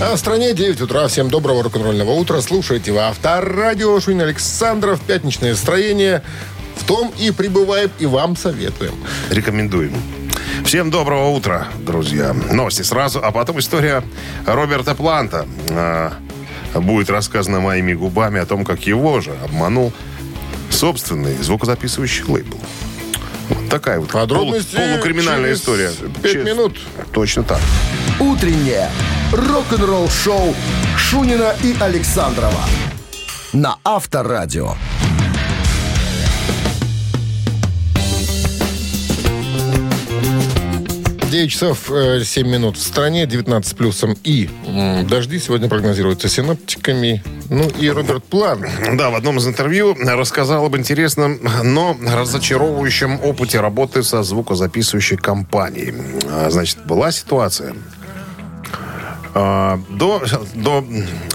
А 0.00 0.14
в 0.16 0.18
стране 0.18 0.52
9 0.54 0.80
утра. 0.82 1.06
Всем 1.08 1.30
доброго 1.30 1.62
рок-н-ролльного 1.62 2.10
утра. 2.12 2.40
Слушайте 2.40 2.92
в 2.92 2.98
Авторадио. 2.98 3.98
Шунин 4.00 4.22
Александров. 4.22 5.00
Пятничное 5.00 5.50
настроение. 5.52 6.22
В 6.76 6.84
том 6.84 7.12
и 7.18 7.30
пребываем, 7.30 7.90
и 7.98 8.06
вам 8.06 8.36
советуем. 8.36 8.92
Рекомендуем. 9.30 9.92
Всем 10.64 10.90
доброго 10.90 11.28
утра, 11.30 11.68
друзья. 11.80 12.34
Новости 12.50 12.82
сразу, 12.82 13.20
а 13.22 13.30
потом 13.30 13.60
история 13.60 14.02
Роберта 14.46 14.94
Планта. 14.94 15.46
А, 15.70 16.12
будет 16.74 17.10
рассказана 17.10 17.60
моими 17.60 17.94
губами 17.94 18.40
о 18.40 18.46
том, 18.46 18.64
как 18.64 18.80
его 18.86 19.20
же 19.20 19.32
обманул 19.44 19.92
собственный 20.70 21.36
звукозаписывающий 21.36 22.24
лейбл. 22.26 22.58
Вот 23.50 23.68
такая 23.68 24.00
вот 24.00 24.10
Подробности 24.10 24.74
полу- 24.74 24.88
полукриминальная 24.94 25.50
через 25.50 25.60
история. 25.60 25.90
пять 26.22 26.32
Через- 26.32 26.46
минут. 26.46 26.78
Точно 27.12 27.44
так. 27.44 27.60
«Утреннее 28.18 28.88
рок-н-ролл-шоу» 29.34 30.54
Шунина 30.96 31.54
и 31.62 31.76
Александрова 31.80 32.64
на 33.52 33.76
Авторадио. 33.84 34.74
9 41.30 41.50
часов 41.50 41.90
э, 41.90 42.22
7 42.22 42.46
минут 42.46 42.76
в 42.76 42.82
стране, 42.82 43.26
19 43.26 43.68
с 43.68 43.74
плюсом. 43.74 44.16
И 44.22 44.48
дожди 45.08 45.40
сегодня 45.40 45.68
прогнозируются 45.68 46.28
синоптиками. 46.28 47.24
Ну 47.50 47.68
и 47.70 47.90
Роберт 47.90 48.22
План. 48.24 48.64
Да, 48.96 49.10
в 49.10 49.16
одном 49.16 49.38
из 49.38 49.48
интервью 49.48 49.96
рассказал 50.00 50.64
об 50.66 50.76
интересном, 50.76 51.40
но 51.64 51.96
разочаровывающем 52.00 53.20
опыте 53.20 53.60
работы 53.60 54.04
со 54.04 54.22
звукозаписывающей 54.22 55.16
компанией. 55.16 55.92
А, 56.30 56.50
Значит, 56.50 56.78
была 56.86 57.10
ситуация. 57.10 57.74
А, 59.34 59.80
До, 59.90 60.22
до, 60.54 60.84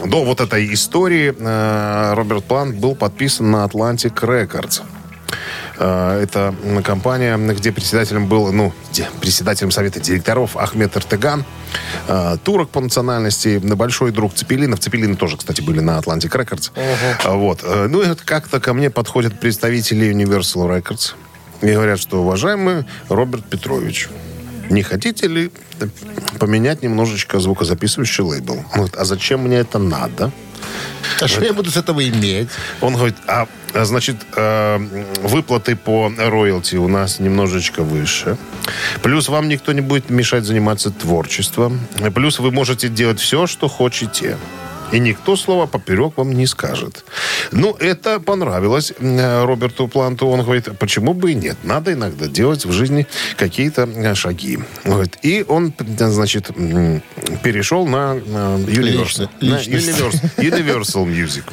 до 0.05 0.23
вот 0.23 0.39
этой 0.39 0.73
истории 0.73 1.35
э, 1.37 2.13
Роберт 2.13 2.45
Плант 2.45 2.75
был 2.77 2.95
подписан 2.95 3.51
на 3.51 3.65
Atlantic 3.65 4.13
Records. 4.13 4.81
Э, 5.77 6.21
Это 6.23 6.55
компания, 6.83 7.37
где 7.37 7.73
председателем 7.73 8.27
был, 8.27 8.53
ну, 8.53 8.73
председателем 9.19 9.71
совета 9.71 9.99
директоров 9.99 10.55
Ахмед 10.55 10.95
Эртеган, 10.95 11.43
э, 12.07 12.37
турок 12.41 12.69
по 12.69 12.79
национальности, 12.79 13.57
большой 13.57 14.11
друг 14.11 14.33
Цепелинов. 14.33 14.79
Цепелины 14.79 15.17
тоже, 15.17 15.35
кстати, 15.35 15.59
были 15.59 15.81
на 15.81 15.99
Atlantic 15.99 16.31
Records. 16.31 16.71
А 17.25 17.33
Вот. 17.33 17.63
Ну, 17.63 18.01
и 18.01 18.15
как-то 18.15 18.61
ко 18.61 18.73
мне 18.73 18.89
подходят 18.89 19.41
представители 19.41 20.09
Universal 20.13 20.69
Records 20.69 21.15
и 21.61 21.73
говорят, 21.73 21.99
что, 21.99 22.21
уважаемый 22.21 22.85
Роберт 23.09 23.43
Петрович, 23.43 24.07
не 24.69 24.83
хотите 24.83 25.27
ли 25.27 25.51
поменять 26.39 26.83
немножечко 26.83 27.39
звукозаписывающий 27.39 28.23
лейбл? 28.23 28.57
Он 28.57 28.73
говорит, 28.73 28.95
а 28.95 29.05
зачем 29.05 29.41
мне 29.41 29.57
это 29.57 29.79
надо? 29.79 30.31
А 31.21 31.27
что 31.27 31.43
я 31.43 31.53
буду 31.53 31.71
с 31.71 31.77
этого 31.77 32.07
иметь? 32.07 32.49
Он 32.81 32.95
говорит, 32.95 33.15
а 33.27 33.47
а, 33.73 33.85
значит, 33.85 34.15
э, 34.35 34.77
выплаты 35.21 35.75
по 35.75 36.11
роялти 36.17 36.75
у 36.75 36.87
нас 36.87 37.19
немножечко 37.19 37.83
выше. 37.83 38.37
Плюс 39.01 39.29
вам 39.29 39.47
никто 39.47 39.73
не 39.73 39.81
будет 39.81 40.09
мешать 40.09 40.43
заниматься 40.43 40.91
творчеством. 40.91 41.79
Плюс 42.13 42.39
вы 42.39 42.51
можете 42.51 42.89
делать 42.89 43.19
все, 43.19 43.47
что 43.47 43.67
хотите. 43.67 44.37
И 44.91 44.99
никто 44.99 45.35
слова 45.35 45.67
поперек 45.67 46.17
вам 46.17 46.33
не 46.33 46.47
скажет. 46.47 47.05
Ну, 47.51 47.75
это 47.79 48.19
понравилось 48.19 48.93
э, 48.99 49.45
Роберту 49.45 49.87
Планту. 49.87 50.27
Он 50.27 50.41
говорит, 50.41 50.77
почему 50.79 51.13
бы 51.13 51.31
и 51.31 51.35
нет? 51.35 51.57
Надо 51.63 51.93
иногда 51.93 52.27
делать 52.27 52.65
в 52.65 52.71
жизни 52.71 53.07
какие-то 53.37 53.83
э, 53.83 54.15
шаги. 54.15 54.59
Говорит, 54.83 55.17
и 55.21 55.45
он, 55.47 55.73
значит, 55.97 56.47
перешел 57.43 57.85
на, 57.85 58.15
Universal, 58.15 59.29
на. 59.41 59.55
Universal, 59.55 60.21
Universal 60.37 61.05
Music. 61.05 61.43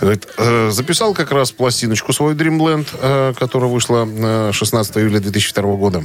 Говорит, 0.00 0.28
э, 0.38 0.70
записал 0.70 1.14
как 1.14 1.32
раз 1.32 1.50
пластиночку 1.52 2.12
свою 2.12 2.34
Dreamland, 2.34 3.34
которая 3.34 3.70
вышла 3.70 4.06
э, 4.08 4.52
16 4.52 4.96
июля 4.98 5.20
2002 5.20 5.62
года. 5.76 6.04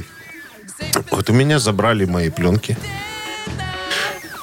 Вот 1.10 1.30
у 1.30 1.32
меня 1.32 1.58
забрали 1.58 2.04
мои 2.04 2.30
пленки. 2.30 2.76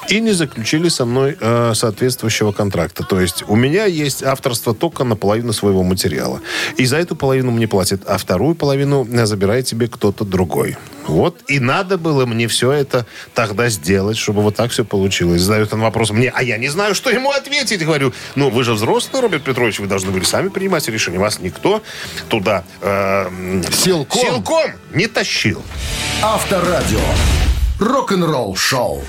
И 0.08 0.20
не 0.20 0.32
заключили 0.32 0.88
со 0.88 1.04
мной 1.04 1.36
э, 1.40 1.72
соответствующего 1.74 2.52
контракта. 2.52 3.04
То 3.04 3.20
есть 3.20 3.44
у 3.48 3.56
меня 3.56 3.84
есть 3.86 4.22
авторство 4.22 4.74
только 4.74 5.04
на 5.04 5.16
половину 5.16 5.52
своего 5.52 5.82
материала. 5.82 6.40
И 6.76 6.84
за 6.84 6.98
эту 6.98 7.16
половину 7.16 7.50
мне 7.50 7.66
платят, 7.66 8.02
а 8.06 8.18
вторую 8.18 8.54
половину 8.54 9.06
э, 9.10 9.26
забирает 9.26 9.66
себе 9.68 9.88
кто-то 9.88 10.24
другой. 10.24 10.76
Вот. 11.06 11.40
И 11.48 11.60
надо 11.60 11.98
было 11.98 12.26
мне 12.26 12.48
все 12.48 12.72
это 12.72 13.06
тогда 13.34 13.68
сделать, 13.68 14.16
чтобы 14.16 14.42
вот 14.42 14.56
так 14.56 14.70
все 14.70 14.84
получилось. 14.84 15.40
Задает 15.42 15.72
он 15.72 15.80
вопрос 15.80 16.10
мне, 16.10 16.30
а 16.34 16.42
я 16.42 16.58
не 16.58 16.68
знаю, 16.68 16.94
что 16.94 17.10
ему 17.10 17.30
ответить. 17.30 17.84
Говорю, 17.84 18.12
ну 18.34 18.50
вы 18.50 18.64
же 18.64 18.74
взрослый, 18.74 19.22
Роберт 19.22 19.44
Петрович, 19.44 19.78
вы 19.80 19.86
должны 19.86 20.10
были 20.10 20.24
сами 20.24 20.48
принимать 20.48 20.86
решение. 20.88 21.20
Вас 21.20 21.40
никто 21.40 21.82
туда 22.28 22.64
э, 22.80 23.62
Силком. 23.72 24.20
силком 24.20 24.70
не 24.92 25.06
тащил. 25.06 25.62
Авторадио. 26.22 27.00
Рок-н-ролл 27.78 28.56
шоу. 28.56 29.02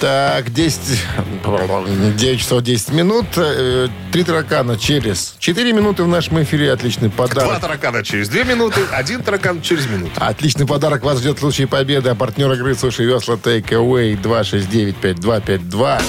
Так, 0.00 0.52
10, 0.52 0.80
9 2.16 2.38
часов 2.40 2.62
10 2.62 2.90
минут. 2.92 3.26
Э, 3.36 3.88
Три 4.12 4.22
таракана 4.22 4.78
через 4.78 5.34
4 5.40 5.72
минуты 5.72 6.04
в 6.04 6.08
нашем 6.08 6.40
эфире. 6.44 6.72
Отличный 6.72 7.08
Два 7.08 7.26
подарок. 7.26 7.60
таракана 7.60 8.04
через 8.04 8.28
две 8.28 8.44
минуты, 8.44 8.80
один 8.92 9.22
таракан 9.22 9.60
через 9.60 9.86
минуту. 9.86 10.12
Отличный 10.18 10.66
подарок 10.66 11.02
вас 11.02 11.18
ждет 11.18 11.38
в 11.38 11.40
случае 11.40 11.66
победы. 11.66 12.10
А 12.10 12.14
партнер 12.14 12.50
игры 12.52 12.76
«Суши 12.76 13.04
Весла 13.04 13.34
Take 13.34 13.70
Away» 13.70 14.16
269-5252. 14.22 16.00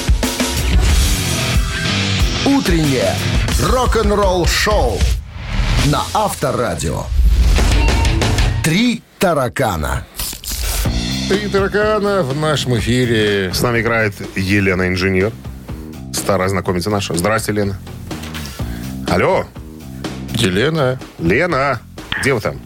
Утреннее 2.45 3.15
рок-н-ролл 3.63 4.45
шоу 4.45 4.99
на 5.85 6.03
Авторадио. 6.13 7.05
Три 8.63 9.01
таракана. 9.17 10.05
Три 11.29 11.47
таракана 11.47 12.23
в 12.23 12.35
нашем 12.39 12.77
эфире. 12.79 13.51
С 13.53 13.61
нами 13.61 13.81
играет 13.81 14.13
Елена 14.35 14.87
Инженер. 14.87 15.31
Старая 16.13 16.49
знакомица 16.49 16.89
наша. 16.89 17.13
Здрасте, 17.13 17.51
Лена. 17.51 17.75
Алло, 19.07 19.45
Елена. 20.33 20.99
Лена, 21.19 21.79
где 22.19 22.33
вы 22.33 22.41
там? 22.41 22.59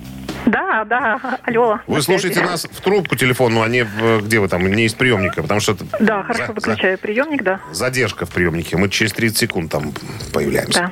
Да, 0.46 0.84
да, 0.86 1.40
алло. 1.44 1.80
Вы 1.88 2.02
слушаете 2.02 2.42
нас 2.42 2.66
в 2.70 2.82
трубку 2.82 3.16
телефонную, 3.16 3.64
а 3.64 3.70
не 3.70 3.84
в, 3.86 4.22
где 4.26 4.40
вы 4.40 4.48
там, 4.50 4.66
не 4.70 4.86
из 4.86 4.94
приемника, 4.94 5.42
потому 5.42 5.60
что 5.62 5.78
Да, 6.02 6.24
хорошо, 6.24 6.48
за- 6.48 6.54
выключаю 6.54 6.98
приемник, 6.98 7.44
да. 7.44 7.60
задержка 7.72 8.26
в 8.26 8.30
приемнике. 8.32 8.76
Мы 8.76 8.90
через 8.90 9.14
30 9.14 9.38
секунд 9.38 9.72
там 9.72 9.94
появляемся. 10.34 10.92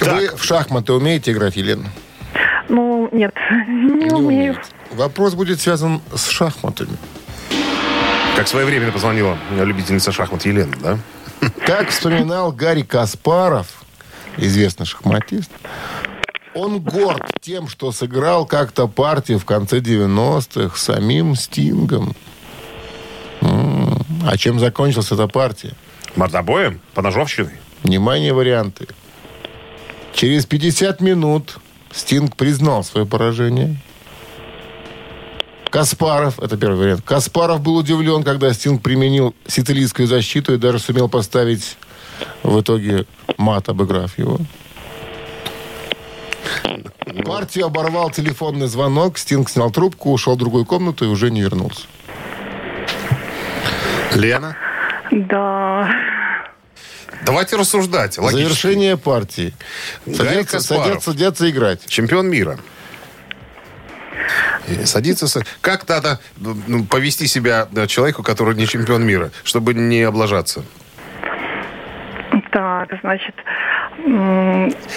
Да. 0.00 0.14
Вы 0.14 0.30
в 0.36 0.42
шахматы 0.42 0.92
умеете 0.94 1.32
играть, 1.32 1.56
Елена? 1.56 1.84
Ну, 2.68 3.08
нет, 3.12 3.34
не, 3.68 4.10
умею. 4.10 4.16
умеете. 4.16 4.60
Вопрос 4.92 5.34
будет 5.34 5.60
связан 5.60 6.00
с 6.14 6.28
шахматами. 6.28 6.96
Как 8.36 8.48
своевременно 8.48 8.92
позвонила 8.92 9.38
любительница 9.50 10.12
шахмат 10.12 10.44
Елена, 10.44 10.76
да? 10.80 10.98
Как 11.66 11.90
вспоминал 11.90 12.52
Гарри 12.52 12.82
Каспаров, 12.82 13.84
известный 14.36 14.86
шахматист, 14.86 15.50
он 16.54 16.80
горд 16.80 17.22
тем, 17.40 17.68
что 17.68 17.92
сыграл 17.92 18.46
как-то 18.46 18.88
партию 18.88 19.38
в 19.38 19.44
конце 19.44 19.80
90-х 19.80 20.76
с 20.76 20.82
самим 20.82 21.34
Стингом. 21.34 22.14
А 23.42 24.36
чем 24.36 24.58
закончилась 24.58 25.12
эта 25.12 25.28
партия? 25.28 25.74
Мордобоем? 26.16 26.80
Поножовщиной? 26.94 27.52
Внимание, 27.82 28.32
варианты. 28.32 28.88
Через 30.14 30.46
50 30.46 31.00
минут 31.00 31.58
Стинг 31.92 32.36
признал 32.36 32.82
свое 32.84 33.06
поражение. 33.06 33.76
Каспаров, 35.70 36.38
это 36.40 36.56
первый 36.56 36.78
вариант. 36.78 37.02
Каспаров 37.04 37.60
был 37.60 37.76
удивлен, 37.76 38.22
когда 38.22 38.52
Стинг 38.52 38.82
применил 38.82 39.34
сицилийскую 39.46 40.08
защиту 40.08 40.54
и 40.54 40.58
даже 40.58 40.78
сумел 40.78 41.08
поставить 41.08 41.76
в 42.42 42.60
итоге 42.60 43.06
мат, 43.36 43.68
обыграв 43.68 44.18
его. 44.18 44.38
Партию 47.24 47.66
оборвал 47.66 48.10
телефонный 48.10 48.66
звонок, 48.68 49.18
Стинг 49.18 49.50
снял 49.50 49.70
трубку, 49.70 50.12
ушел 50.12 50.34
в 50.34 50.38
другую 50.38 50.64
комнату 50.64 51.04
и 51.04 51.08
уже 51.08 51.30
не 51.30 51.42
вернулся. 51.42 51.82
Лена? 54.14 54.56
Да. 55.10 55.90
Давайте 57.24 57.56
рассуждать. 57.56 58.18
Логически. 58.18 58.44
Завершение 58.44 58.96
партии. 58.96 59.52
Садятся, 60.04 60.60
садятся, 60.60 61.10
садятся 61.10 61.50
играть. 61.50 61.86
Чемпион 61.86 62.28
мира. 62.28 62.58
И 64.68 64.84
Садится... 64.84 65.26
с- 65.26 65.42
Как 65.60 65.88
надо 65.88 66.20
ну, 66.36 66.84
повести 66.84 67.26
себя 67.26 67.68
человеку, 67.86 68.22
который 68.22 68.54
не 68.54 68.66
чемпион 68.66 69.04
мира, 69.04 69.30
чтобы 69.44 69.74
не 69.74 70.02
облажаться? 70.02 70.64
Так, 72.52 72.88
значит, 73.02 73.34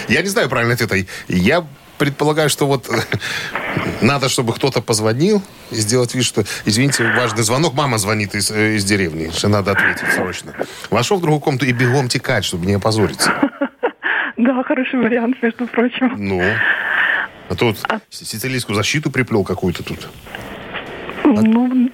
Я 0.08 0.22
не 0.22 0.28
знаю 0.28 0.48
правильно 0.48 0.74
ответа. 0.74 0.96
Я 1.28 1.64
предполагаю, 1.98 2.48
что 2.48 2.66
вот 2.66 2.88
надо, 4.00 4.28
чтобы 4.28 4.54
кто-то 4.54 4.80
позвонил 4.80 5.42
и 5.70 5.74
сделать 5.76 6.14
вид, 6.14 6.24
что, 6.24 6.44
извините, 6.64 7.04
важный 7.14 7.42
звонок, 7.42 7.74
мама 7.74 7.98
звонит 7.98 8.34
из, 8.34 8.50
э, 8.50 8.76
из 8.76 8.84
деревни, 8.84 9.30
что 9.30 9.48
надо 9.48 9.72
ответить 9.72 10.08
срочно. 10.14 10.54
Вошел 10.90 11.18
в 11.18 11.20
другую 11.20 11.40
комнату 11.40 11.66
и 11.66 11.72
бегом 11.72 12.08
текать, 12.08 12.44
чтобы 12.46 12.64
не 12.66 12.74
опозориться. 12.74 13.30
да, 14.38 14.62
хороший 14.62 15.00
вариант, 15.00 15.36
между 15.42 15.66
прочим. 15.66 16.14
Ну, 16.16 16.42
а 17.50 17.54
тут 17.56 17.76
сицилийскую 18.10 18.76
защиту 18.76 19.10
приплел 19.10 19.44
какую-то 19.44 19.82
тут. 19.82 20.08
Ну, 21.24 21.90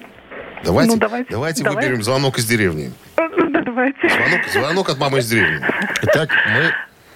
Давайте, 0.63 0.91
Ну, 0.93 0.97
давайте, 0.99 1.31
давайте 1.31 1.63
давай. 1.63 1.83
выберем 1.85 2.03
звонок 2.03 2.37
из 2.39 2.45
деревни. 2.45 2.91
да, 3.15 3.61
давайте. 3.61 4.09
Звонок, 4.09 4.41
звонок 4.51 4.89
от 4.89 4.97
мамы 4.97 5.19
из 5.19 5.27
деревни. 5.29 5.65
Итак, 6.03 6.29
мы 6.53 6.71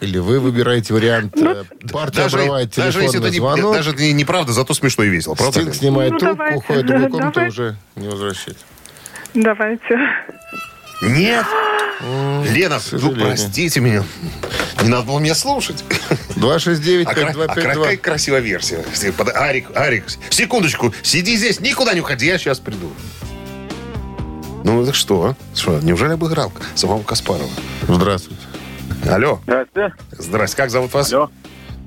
или 0.08 0.18
вы 0.18 0.40
выбираете 0.40 0.94
вариант 0.94 1.36
э, 1.38 1.64
партия 1.92 2.24
Даже, 2.24 2.38
обрывает 2.38 2.76
даже 2.76 3.02
если 3.02 3.20
это 3.20 3.30
телефонный 3.30 3.56
не, 3.58 3.62
звонок, 3.62 3.76
даже 3.76 3.92
это 3.92 4.02
не- 4.02 4.14
неправда, 4.14 4.54
зато 4.54 4.74
смешно 4.74 5.04
и 5.04 5.10
весело. 5.10 5.36
Правда? 5.36 5.60
Стинг 5.60 5.76
снимает 5.76 6.12
Ну, 6.14 6.18
трубку, 6.20 6.38
давайте, 6.38 6.58
уходит 6.58 6.84
в 6.84 6.88
другую 6.88 7.10
комнату, 7.12 7.34
давай. 7.36 7.50
уже 7.50 7.76
не 7.96 8.08
возвращается. 8.08 8.66
Давайте. 9.36 10.00
Нет? 11.02 11.46
Лена, 12.50 12.80
ну 12.94 13.12
простите 13.16 13.80
меня. 13.80 14.04
Не 14.82 14.90
надо 14.90 15.04
было 15.04 15.20
меня 15.20 15.36
слушать. 15.36 15.84
269 16.36 17.08
А, 17.08 17.14
кра- 17.14 17.28
а 17.30 17.34
кра- 17.34 17.48
какая 17.48 17.54
5252 17.66 17.98
красивая 17.98 18.40
версия. 18.40 18.84
Арик, 19.36 19.68
Арик, 19.76 20.06
секундочку, 20.32 20.94
сиди 21.04 21.36
здесь, 21.38 21.60
никуда 21.60 21.94
не 21.94 22.02
уходи, 22.02 22.26
я 22.26 22.38
сейчас 22.40 22.60
приду. 22.60 22.92
Ну, 24.64 24.82
это 24.84 24.94
что, 24.94 25.24
а? 25.26 25.36
Что, 25.56 25.80
неужели 25.82 26.14
обыграл 26.14 26.52
самого 26.76 27.04
Каспарова? 27.04 27.50
Здравствуйте. 27.88 28.42
Алло, 29.10 29.40
Здравствуйте. 29.44 29.94
здрасте, 30.12 30.58
как 30.58 30.70
зовут 30.72 30.94
вас? 30.94 31.12
Алло. 31.14 31.30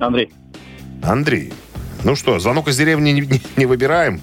Андрей. 0.01 0.33
Андрей. 1.03 1.53
Ну 2.05 2.15
что, 2.17 2.39
звонок 2.39 2.69
из 2.69 2.77
деревни 2.77 3.11
не, 3.11 3.21
не- 3.23 3.43
не 3.57 3.67
выбираем? 3.67 4.21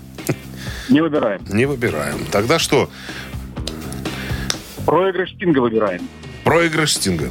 Не 0.90 1.00
выбираем. 1.02 1.42
Не 1.50 1.66
выбираем. 1.66 2.26
Тогда 2.32 2.60
что? 2.60 2.90
Проигрыш 4.86 5.32
Стинга 5.34 5.60
выбираем. 5.60 6.02
Проигрыш 6.44 6.94
Стинга. 6.96 7.30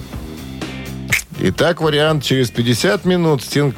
Итак, 1.38 1.80
вариант 1.80 2.24
через 2.24 2.51
50 2.51 3.05
минут 3.05 3.42
Стинг 3.42 3.74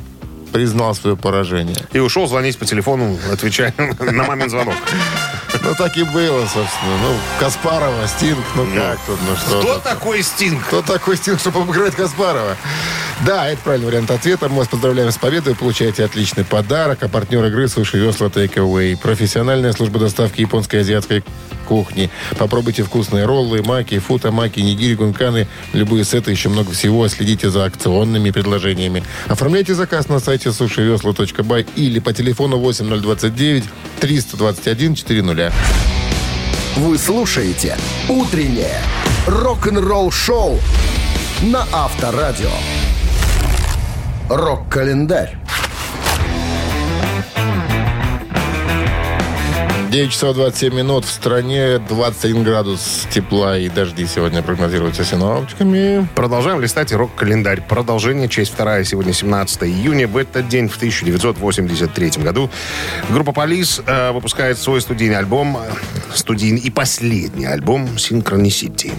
признал 0.52 0.94
свое 0.94 1.16
поражение. 1.16 1.76
И 1.92 1.98
ушел 1.98 2.26
звонить 2.26 2.58
по 2.58 2.66
телефону, 2.66 3.18
отвечая 3.32 3.74
на 4.00 4.24
момент 4.24 4.50
звонок. 4.50 4.74
Ну, 5.62 5.74
так 5.76 5.96
и 5.96 6.02
было, 6.02 6.40
собственно. 6.40 6.98
Ну, 7.02 7.14
Каспарова, 7.38 8.06
Стинг, 8.08 8.44
ну 8.56 8.66
как 8.74 8.98
тут, 9.06 9.18
ну 9.28 9.36
что 9.36 9.60
Кто 9.60 9.78
такой 9.78 10.22
Стинг? 10.22 10.66
Кто 10.66 10.82
такой 10.82 11.16
Стинг, 11.16 11.40
чтобы 11.40 11.60
обыграть 11.60 11.94
Каспарова? 11.94 12.56
Да, 13.24 13.48
это 13.48 13.62
правильный 13.62 13.86
вариант 13.86 14.10
ответа. 14.10 14.48
Мы 14.48 14.56
вас 14.56 14.68
поздравляем 14.68 15.12
с 15.12 15.18
победой. 15.18 15.52
Вы 15.52 15.58
получаете 15.58 16.04
отличный 16.04 16.44
подарок. 16.44 17.02
А 17.02 17.08
партнер 17.08 17.44
игры 17.44 17.68
«Суши 17.68 17.98
Весла 17.98 18.26
Take 18.26 18.54
Away». 18.54 18.98
Профессиональная 19.00 19.72
служба 19.72 20.00
доставки 20.00 20.40
японской 20.40 20.76
и 20.76 20.78
азиатской 20.80 21.24
кухни. 21.72 22.10
Попробуйте 22.38 22.82
вкусные 22.82 23.24
роллы, 23.24 23.62
маки, 23.62 23.98
фута-маки, 23.98 24.60
нигири, 24.60 24.94
гунканы, 24.94 25.48
любые 25.72 26.04
сеты, 26.04 26.30
еще 26.30 26.50
много 26.50 26.72
всего. 26.72 27.08
Следите 27.08 27.48
за 27.48 27.64
акционными 27.64 28.30
предложениями. 28.30 29.02
Оформляйте 29.26 29.74
заказ 29.74 30.08
на 30.08 30.20
сайте 30.20 30.52
сушивесла.бай 30.52 31.64
или 31.74 31.98
по 31.98 32.12
телефону 32.12 32.58
8029 32.58 33.64
321 34.00 34.94
400. 34.94 35.52
Вы 36.76 36.98
слушаете 36.98 37.78
«Утреннее 38.10 38.78
рок-н-ролл-шоу» 39.26 40.60
на 41.42 41.66
Авторадио. 41.72 42.50
Рок-календарь. 44.28 45.41
9 49.92 50.10
часов 50.10 50.34
27 50.34 50.74
минут. 50.74 51.04
В 51.04 51.10
стране 51.10 51.78
21 51.78 52.44
градус 52.44 53.06
тепла 53.10 53.58
и 53.58 53.68
дожди 53.68 54.06
сегодня 54.06 54.40
прогнозируются 54.40 55.04
синоптиками. 55.04 56.08
Продолжаем 56.14 56.62
листать 56.62 56.92
рок-календарь. 56.92 57.60
Продолжение, 57.60 58.26
часть 58.26 58.54
вторая, 58.54 58.84
сегодня 58.84 59.12
17 59.12 59.64
июня. 59.64 60.08
В 60.08 60.16
этот 60.16 60.48
день, 60.48 60.68
в 60.70 60.76
1983 60.76 62.22
году, 62.22 62.50
группа 63.10 63.32
Полис 63.32 63.82
э, 63.86 64.12
выпускает 64.12 64.56
свой 64.56 64.80
студийный 64.80 65.18
альбом, 65.18 65.58
э, 65.58 65.70
студийный 66.14 66.60
и 66.60 66.70
последний 66.70 67.44
альбом 67.44 67.98
«Synchronicity». 67.98 68.92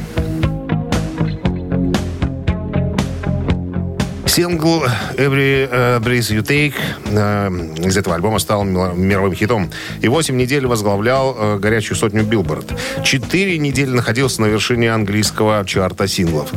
Сингл 4.35 4.83
«Every 5.15 5.69
э, 5.69 5.99
Breath 5.99 6.31
You 6.31 6.41
Take» 6.41 6.73
э, 7.05 7.87
из 7.87 7.95
этого 7.95 8.15
альбома 8.15 8.39
стал 8.39 8.63
мировым 8.63 9.35
хитом. 9.35 9.69
И 10.01 10.07
8 10.07 10.35
недель 10.35 10.65
возглавлял 10.65 11.37
э, 11.37 11.59
горячую 11.59 11.95
сотню 11.95 12.23
Билборд. 12.23 12.73
Четыре 13.03 13.59
недели 13.59 13.91
находился 13.91 14.41
на 14.41 14.47
вершине 14.47 14.91
английского 14.91 15.63
чарта 15.67 16.07
синглов. 16.07 16.49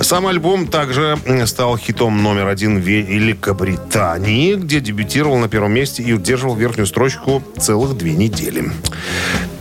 Сам 0.00 0.28
альбом 0.28 0.68
также 0.68 1.18
стал 1.46 1.76
хитом 1.76 2.22
номер 2.22 2.46
один 2.46 2.78
в 2.78 2.84
Великобритании, 2.86 4.54
где 4.54 4.78
дебютировал 4.78 5.38
на 5.38 5.48
первом 5.48 5.72
месте 5.72 6.04
и 6.04 6.12
удерживал 6.12 6.54
верхнюю 6.54 6.86
строчку 6.86 7.42
целых 7.58 7.98
две 7.98 8.12
недели. 8.12 8.70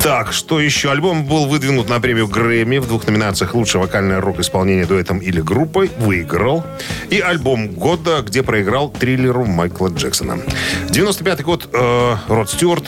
Так, 0.08 0.32
что 0.32 0.62
еще? 0.62 0.90
Альбом 0.90 1.26
был 1.26 1.48
выдвинут 1.48 1.90
на 1.90 2.00
премию 2.00 2.30
Грэмми 2.30 2.78
в 2.78 2.88
двух 2.88 3.06
номинациях 3.08 3.54
«Лучшее 3.54 3.82
вокальное 3.82 4.22
рок-исполнение 4.22 4.86
дуэтом 4.86 5.18
или 5.18 5.42
группой» 5.42 5.92
выиграл. 6.00 6.64
И 7.10 7.20
альбом 7.20 7.68
года, 7.68 8.22
где 8.22 8.42
проиграл 8.42 8.90
триллеру 8.90 9.44
Майкла 9.44 9.90
Джексона. 9.90 10.40
95-й 10.88 11.44
год 11.44 11.68
э, 11.74 12.16
Род 12.30 12.50
Стюарт 12.50 12.86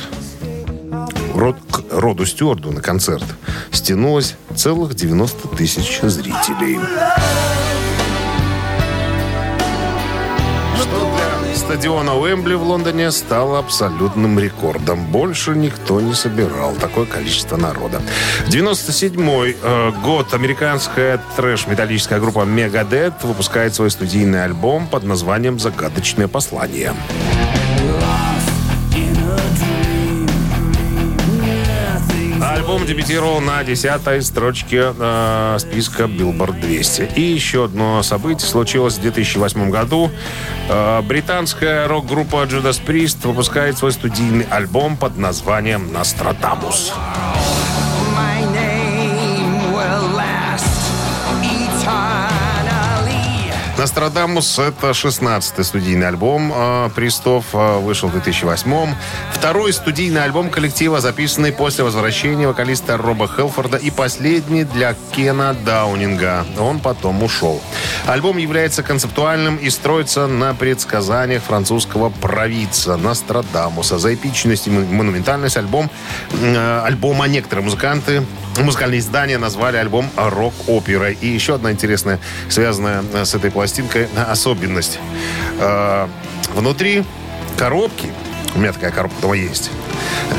Род, 1.36 1.58
к 1.70 1.84
Роду 1.92 2.26
Стюарду 2.26 2.72
на 2.72 2.80
концерт 2.82 3.26
стянулось 3.72 4.38
целых 4.56 4.96
90 4.96 5.50
тысяч 5.58 6.00
зрителей. 6.02 6.80
Что 10.78 11.09
стадиона 11.70 12.16
Уэмбли 12.16 12.56
в 12.56 12.64
Лондоне 12.64 13.12
стало 13.12 13.60
абсолютным 13.60 14.40
рекордом. 14.40 15.06
Больше 15.06 15.52
никто 15.52 16.02
не 16.02 16.16
собирал 16.16 16.74
такое 16.74 17.06
количество 17.06 17.58
народа. 17.58 18.02
97 18.48 19.20
э, 19.22 19.92
год 20.04 20.34
американская 20.34 21.22
трэш-металлическая 21.36 22.20
группа 22.20 22.40
Megadeth 22.40 23.24
выпускает 23.24 23.76
свой 23.76 23.92
студийный 23.92 24.46
альбом 24.46 24.88
под 24.88 25.04
названием 25.04 25.60
«Загадочное 25.60 26.28
послание». 26.28 26.96
Альбом 32.80 32.88
дебютировал 32.88 33.42
на 33.42 33.62
10 33.64 34.26
строчке 34.26 34.94
э, 34.98 35.58
списка 35.60 36.04
Billboard 36.04 36.62
200. 36.62 37.12
И 37.16 37.22
еще 37.22 37.66
одно 37.66 38.02
событие 38.04 38.48
случилось 38.48 38.98
в 38.98 39.02
2008 39.02 39.70
году. 39.70 40.10
Э, 40.70 41.02
британская 41.02 41.88
рок-группа 41.88 42.38
Judas 42.46 42.82
Priest 42.86 43.28
выпускает 43.28 43.78
свой 43.78 43.92
студийный 43.92 44.46
альбом 44.50 44.96
под 44.96 45.18
названием 45.18 45.92
«Нострадамус». 45.92 46.94
«Нострадамус»— 46.94 47.20
это 54.60 54.92
16-й 54.92 55.64
студийный 55.64 56.08
альбом 56.08 56.52
э, 56.56 56.90
Пристов, 56.96 57.46
э, 57.54 57.80
вышел 57.80 58.10
в 58.10 58.16
2008-м. 58.16 58.96
Второй 59.34 59.74
студийный 59.74 60.24
альбом 60.24 60.50
коллектива, 60.50 61.02
записанный 61.02 61.52
после 61.52 61.84
возвращения 61.84 62.48
вокалиста 62.48 62.98
Роба 62.98 63.28
Хелфорда 63.28 63.78
и 63.78 63.90
последний 63.90 64.64
для 64.64 64.96
Кена 65.12 65.56
Даунинга. 65.66 66.46
Он 66.60 66.80
потом 66.80 67.24
ушел. 67.24 67.62
Альбом 68.06 68.38
является 68.38 68.84
концептуальным 68.84 69.58
и 69.58 69.70
строится 69.70 70.28
на 70.28 70.54
предсказаниях 70.54 71.44
французского 71.44 72.10
провидца 72.10 72.98
Нострадамуса. 72.98 73.98
За 73.98 74.14
эпичность 74.14 74.68
и 74.68 74.70
монументальность 74.70 75.58
альбом, 75.58 75.90
э, 76.32 76.82
альбома 76.86 77.28
некоторые 77.28 77.66
музыканты 77.66 78.26
Музыкальные 78.64 79.00
издания 79.00 79.38
назвали 79.38 79.78
альбом 79.78 80.10
рок-оперой. 80.16 81.18
И 81.22 81.28
еще 81.28 81.56
одна 81.56 81.72
интересная, 81.72 82.20
связанная 82.50 83.04
э, 83.14 83.26
с 83.26 83.34
этой 83.34 83.52
пластинкой, 83.52 84.08
э, 84.16 84.24
особенность. 84.24 85.00
Э, 85.60 86.08
Внутри 86.54 87.04
коробки, 87.58 88.10
у 88.56 88.60
меня 88.60 88.74
такая 88.74 88.92
коробка 88.92 89.22
дома 89.22 89.36
есть, 89.36 89.70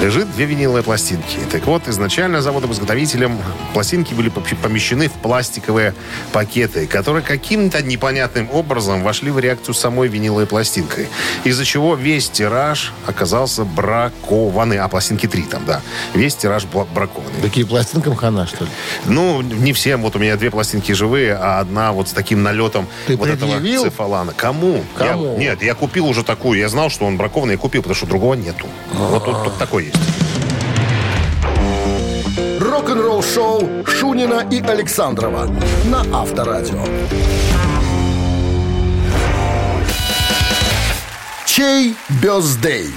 лежит 0.02 0.30
две 0.32 0.44
виниловые 0.46 0.82
пластинки. 0.82 1.38
Так 1.50 1.64
вот, 1.66 1.86
изначально 1.88 2.42
заводом-изготовителем 2.42 3.38
пластинки 3.72 4.14
были 4.14 4.30
пом- 4.30 4.56
помещены 4.61 5.08
в 5.08 5.12
пластиковые 5.12 5.94
пакеты, 6.32 6.86
которые 6.86 7.22
каким-то 7.22 7.82
непонятным 7.82 8.48
образом 8.52 9.02
вошли 9.02 9.30
в 9.30 9.38
реакцию 9.38 9.74
с 9.74 9.78
самой 9.80 10.08
виниловой 10.08 10.46
пластинкой. 10.46 11.08
Из-за 11.44 11.64
чего 11.64 11.94
весь 11.94 12.28
тираж 12.30 12.92
оказался 13.06 13.64
бракованный. 13.64 14.78
А, 14.78 14.88
пластинки 14.88 15.26
три 15.26 15.42
там, 15.42 15.64
да. 15.66 15.80
Весь 16.14 16.34
тираж 16.36 16.64
бракованный. 16.66 17.40
Такие 17.42 17.66
пластинкам 17.66 18.16
хана, 18.16 18.46
что 18.46 18.64
ли? 18.64 18.70
Ну, 19.06 19.40
не 19.42 19.72
всем. 19.72 20.02
Вот 20.02 20.16
у 20.16 20.18
меня 20.18 20.36
две 20.36 20.50
пластинки 20.50 20.92
живые, 20.92 21.34
а 21.34 21.61
одна 21.61 21.92
вот 21.92 22.08
с 22.08 22.12
таким 22.12 22.42
налетом 22.42 22.86
Ты 23.06 23.16
вот 23.16 23.28
этого 23.28 23.52
предъявил? 23.54 23.84
цефалана. 23.84 24.32
Кому? 24.36 24.84
Кому? 24.96 25.32
Я- 25.34 25.38
нет, 25.38 25.62
я 25.62 25.74
купил 25.74 26.06
уже 26.06 26.22
такую. 26.24 26.58
Я 26.58 26.68
знал, 26.68 26.90
что 26.90 27.04
он 27.04 27.16
бракованный, 27.16 27.54
и 27.54 27.56
купил, 27.56 27.82
потому 27.82 27.94
что 27.94 27.99
другого 28.07 28.34
нету. 28.34 28.66
Вот 28.92 29.24
тут 29.24 29.59
такой 29.59 29.86
есть. 29.86 29.96
Рок-н-ролл-шоу 32.61 33.84
Шунина 33.86 34.46
и 34.51 34.61
Александрова 34.62 35.48
на 35.84 36.05
Авторадио. 36.12 36.84
Чей 41.46 41.96
бездей? 42.22 42.90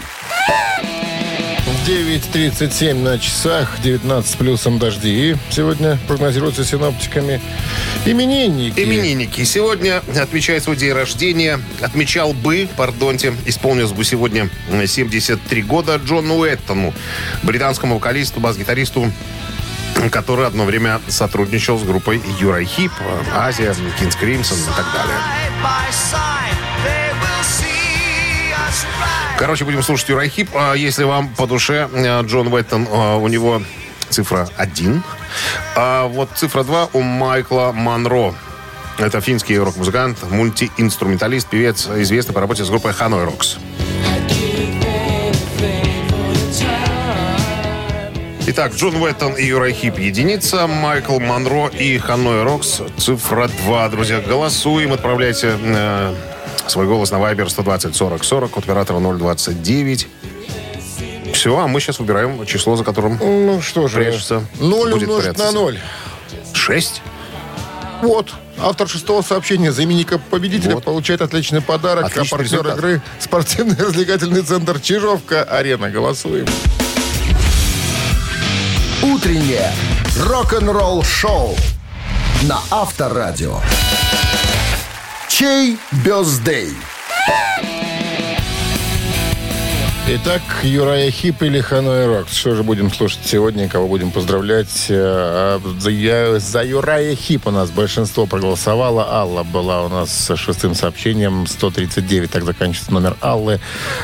9.37 1.86 2.94
на 2.94 3.20
часах, 3.20 3.82
19 3.82 4.32
с 4.32 4.36
плюсом 4.36 4.80
дожди. 4.80 5.36
Сегодня 5.50 6.00
прогнозируется 6.08 6.64
синоптиками 6.64 7.42
именинники. 8.06 8.80
Именинники. 8.80 9.44
Сегодня 9.44 10.02
отмечает 10.18 10.64
свой 10.64 10.78
день 10.78 10.94
рождения. 10.94 11.60
Отмечал 11.82 12.32
бы, 12.32 12.70
пардонте, 12.78 13.34
исполнилось 13.46 13.92
бы 13.92 14.06
сегодня 14.06 14.50
73 14.72 15.62
года 15.64 15.98
Джону 15.98 16.36
Уэттону, 16.36 16.94
британскому 17.44 17.96
вокалисту, 17.96 18.40
бас-гитаристу 18.40 19.12
который 20.12 20.48
одно 20.48 20.66
время 20.66 21.00
сотрудничал 21.08 21.78
с 21.78 21.84
группой 21.84 22.22
Юрай 22.40 22.66
Хип, 22.66 22.92
Азия, 23.36 23.76
Кинс 24.00 24.16
Кримсон 24.16 24.58
и 24.58 24.76
так 24.76 24.86
далее. 24.94 25.18
Короче, 29.38 29.66
будем 29.66 29.82
слушать 29.84 30.10
Uriah 30.10 30.30
Heep. 30.30 30.50
А 30.54 30.74
Если 30.74 31.04
вам 31.04 31.30
по 31.30 31.48
душе 31.48 31.90
э, 31.92 32.22
Джон 32.24 32.54
Уэттон, 32.54 32.88
э, 32.90 33.16
у 33.16 33.28
него 33.28 33.62
цифра 34.10 34.48
1. 34.58 35.04
А 35.76 36.08
вот 36.08 36.30
цифра 36.36 36.64
2 36.64 36.90
у 36.94 37.02
Майкла 37.02 37.72
Монро. 37.74 38.34
Это 39.00 39.22
финский 39.22 39.58
рок-музыкант, 39.58 40.20
мультиинструменталист, 40.30 41.48
певец, 41.48 41.88
известный 41.88 42.34
по 42.34 42.42
работе 42.42 42.64
с 42.64 42.70
группой 42.70 42.94
Hanoi 42.94 43.26
Rocks. 43.26 43.58
Итак, 48.46 48.74
Джон 48.76 49.02
Уэттон 49.02 49.34
и 49.34 49.46
Uriah 49.46 49.74
Heep 49.74 49.98
единица, 49.98 50.68
Майкл 50.68 51.20
Монро 51.20 51.68
и 51.68 51.98
Hanoi 51.98 52.44
Rocks 52.44 52.82
цифра 52.98 53.48
2. 53.48 53.90
Друзья, 53.90 54.20
голосуем, 54.20 54.94
отправляйте 54.94 55.58
э, 55.60 56.14
свой 56.68 56.86
голос 56.88 57.12
на 57.12 57.18
Viber 57.18 57.50
120 57.50 57.96
40 57.96 58.24
40 58.24 58.58
от 58.58 58.64
оператора 58.64 59.00
029. 59.00 60.08
Все, 61.34 61.58
а 61.60 61.68
мы 61.68 61.80
сейчас 61.80 62.00
выбираем 62.00 62.46
число, 62.46 62.76
за 62.76 62.84
которым 62.84 63.18
Ну 63.20 63.62
что 63.62 63.88
же, 63.88 63.98
прячется. 63.98 64.44
0 64.60 64.92
будет 64.92 65.04
умножить 65.08 65.32
прятаться. 65.36 65.52
на 65.54 65.60
0. 65.60 65.80
6? 66.54 67.02
Вот. 68.04 68.32
Автор 68.60 68.88
шестого 68.88 69.22
сообщения 69.24 69.72
за 69.72 69.84
именика 69.84 70.20
победителя 70.20 70.76
Вот. 70.76 70.84
получает 70.84 71.22
отличный 71.22 71.62
подарок. 71.62 72.06
Отличный 72.06 72.28
а 72.28 72.38
партнер 72.38 72.46
результат. 72.46 72.78
игры 72.78 73.02
спортивный 73.20 73.76
развлекательный 73.80 74.42
центр 74.42 74.80
Чижовка-Арена. 74.80 75.90
Голосуем. 75.90 76.46
Утреннее 79.02 79.72
рок-н-ролл-шоу 80.20 81.56
на 82.44 82.60
Авторадио. 82.70 83.60
Чей 85.36 85.80
birthday? 86.06 86.78
Итак, 90.16 90.44
Uriah 90.62 91.10
Heep 91.10 91.42
или 91.42 91.60
Hanoi 91.60 92.06
Rocks. 92.06 92.36
Что 92.36 92.54
же 92.54 92.62
будем 92.62 92.94
слушать 92.94 93.22
сегодня? 93.26 93.68
Кого 93.68 93.88
будем 93.88 94.12
поздравлять? 94.12 94.86
Э, 94.90 95.58
а 95.58 96.40
За, 96.40 96.64
Uriah 96.64 97.16
Heep 97.16 97.48
у 97.48 97.52
нас 97.52 97.72
большинство 97.72 98.28
проголосовало. 98.28 99.08
Алла 99.12 99.42
была 99.42 99.84
у 99.84 99.90
нас 99.90 100.12
с 100.12 100.36
шестым 100.36 100.76
сообщением. 100.76 101.48
139, 101.48 102.30
так 102.30 102.44
заканчивается 102.44 102.94
номер 102.94 103.18
Аллы. 103.22 103.60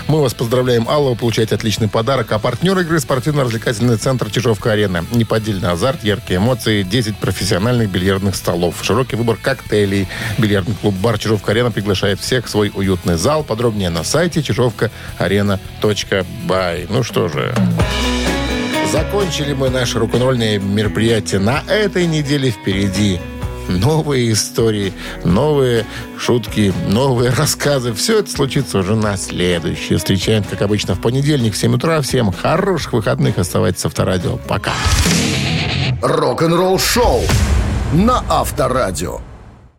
Мы 0.07 0.20
вас 0.20 0.34
поздравляем, 0.34 0.89
Алла. 0.89 1.12
Вы 1.12 1.16
получаете 1.16 1.53
отличный 1.53 1.88
подарок. 1.88 2.32
А 2.32 2.39
партнер 2.39 2.80
игры 2.80 2.99
спортивно-развлекательный 2.99 3.97
центр 3.97 4.32
Чижовка-Арена. 4.32 5.05
Неподдельный 5.12 5.70
азарт, 5.70 6.03
яркие 6.03 6.39
эмоции, 6.39 6.82
10 6.82 7.18
профессиональных 7.18 7.91
бильярдных 7.91 8.36
столов. 8.36 8.78
Широкий 8.82 9.16
выбор 9.16 9.38
коктейлей. 9.39 10.07
Бильярдный 10.39 10.74
клуб 10.74 10.95
«Бар 10.95 11.20
Чижовка-Арена» 11.20 11.70
приглашает 11.70 12.20
всех 12.20 12.47
в 12.47 12.49
свой 12.49 12.72
уютный 12.74 13.16
зал. 13.16 13.43
Подробнее 13.43 13.91
на 13.91 14.03
сайте 14.03 14.41
чижовка-арена.бай. 16.00 16.88
Ну 16.89 17.04
что 17.04 17.28
же, 17.28 17.54
закончили 18.91 19.54
мы 19.54 19.70
наше 19.70 20.00
рок-н-ролльное 20.00 20.60
мероприятие. 20.60 21.39
На 21.39 21.64
этой 21.68 22.08
неделе 22.08 22.52
впереди 22.52 23.20
новые 23.68 24.32
истории, 24.32 24.93
новые 25.24 25.86
шутки, 26.18 26.74
новые 26.88 27.32
рассказы. 27.32 27.93
Все 27.93 28.20
это 28.20 28.32
случится 28.32 28.80
уже 28.80 28.95
на 28.95 29.18
следующий. 29.18 29.95
Встречаем, 29.95 30.43
как 30.43 30.62
обычно, 30.62 30.95
в 30.95 31.02
понедельник 31.02 31.54
в 31.54 31.58
7 31.58 31.76
утра. 31.76 32.02
Всем 32.02 32.32
хороших 32.32 32.93
выходных. 32.93 33.38
Оставайтесь 33.38 33.82
с 33.82 33.86
Авторадио. 33.86 34.38
Пока. 34.47 34.74
Рок-н-ролл-шоу 36.02 37.22
на 37.93 38.24
Авторадио. 38.30 39.22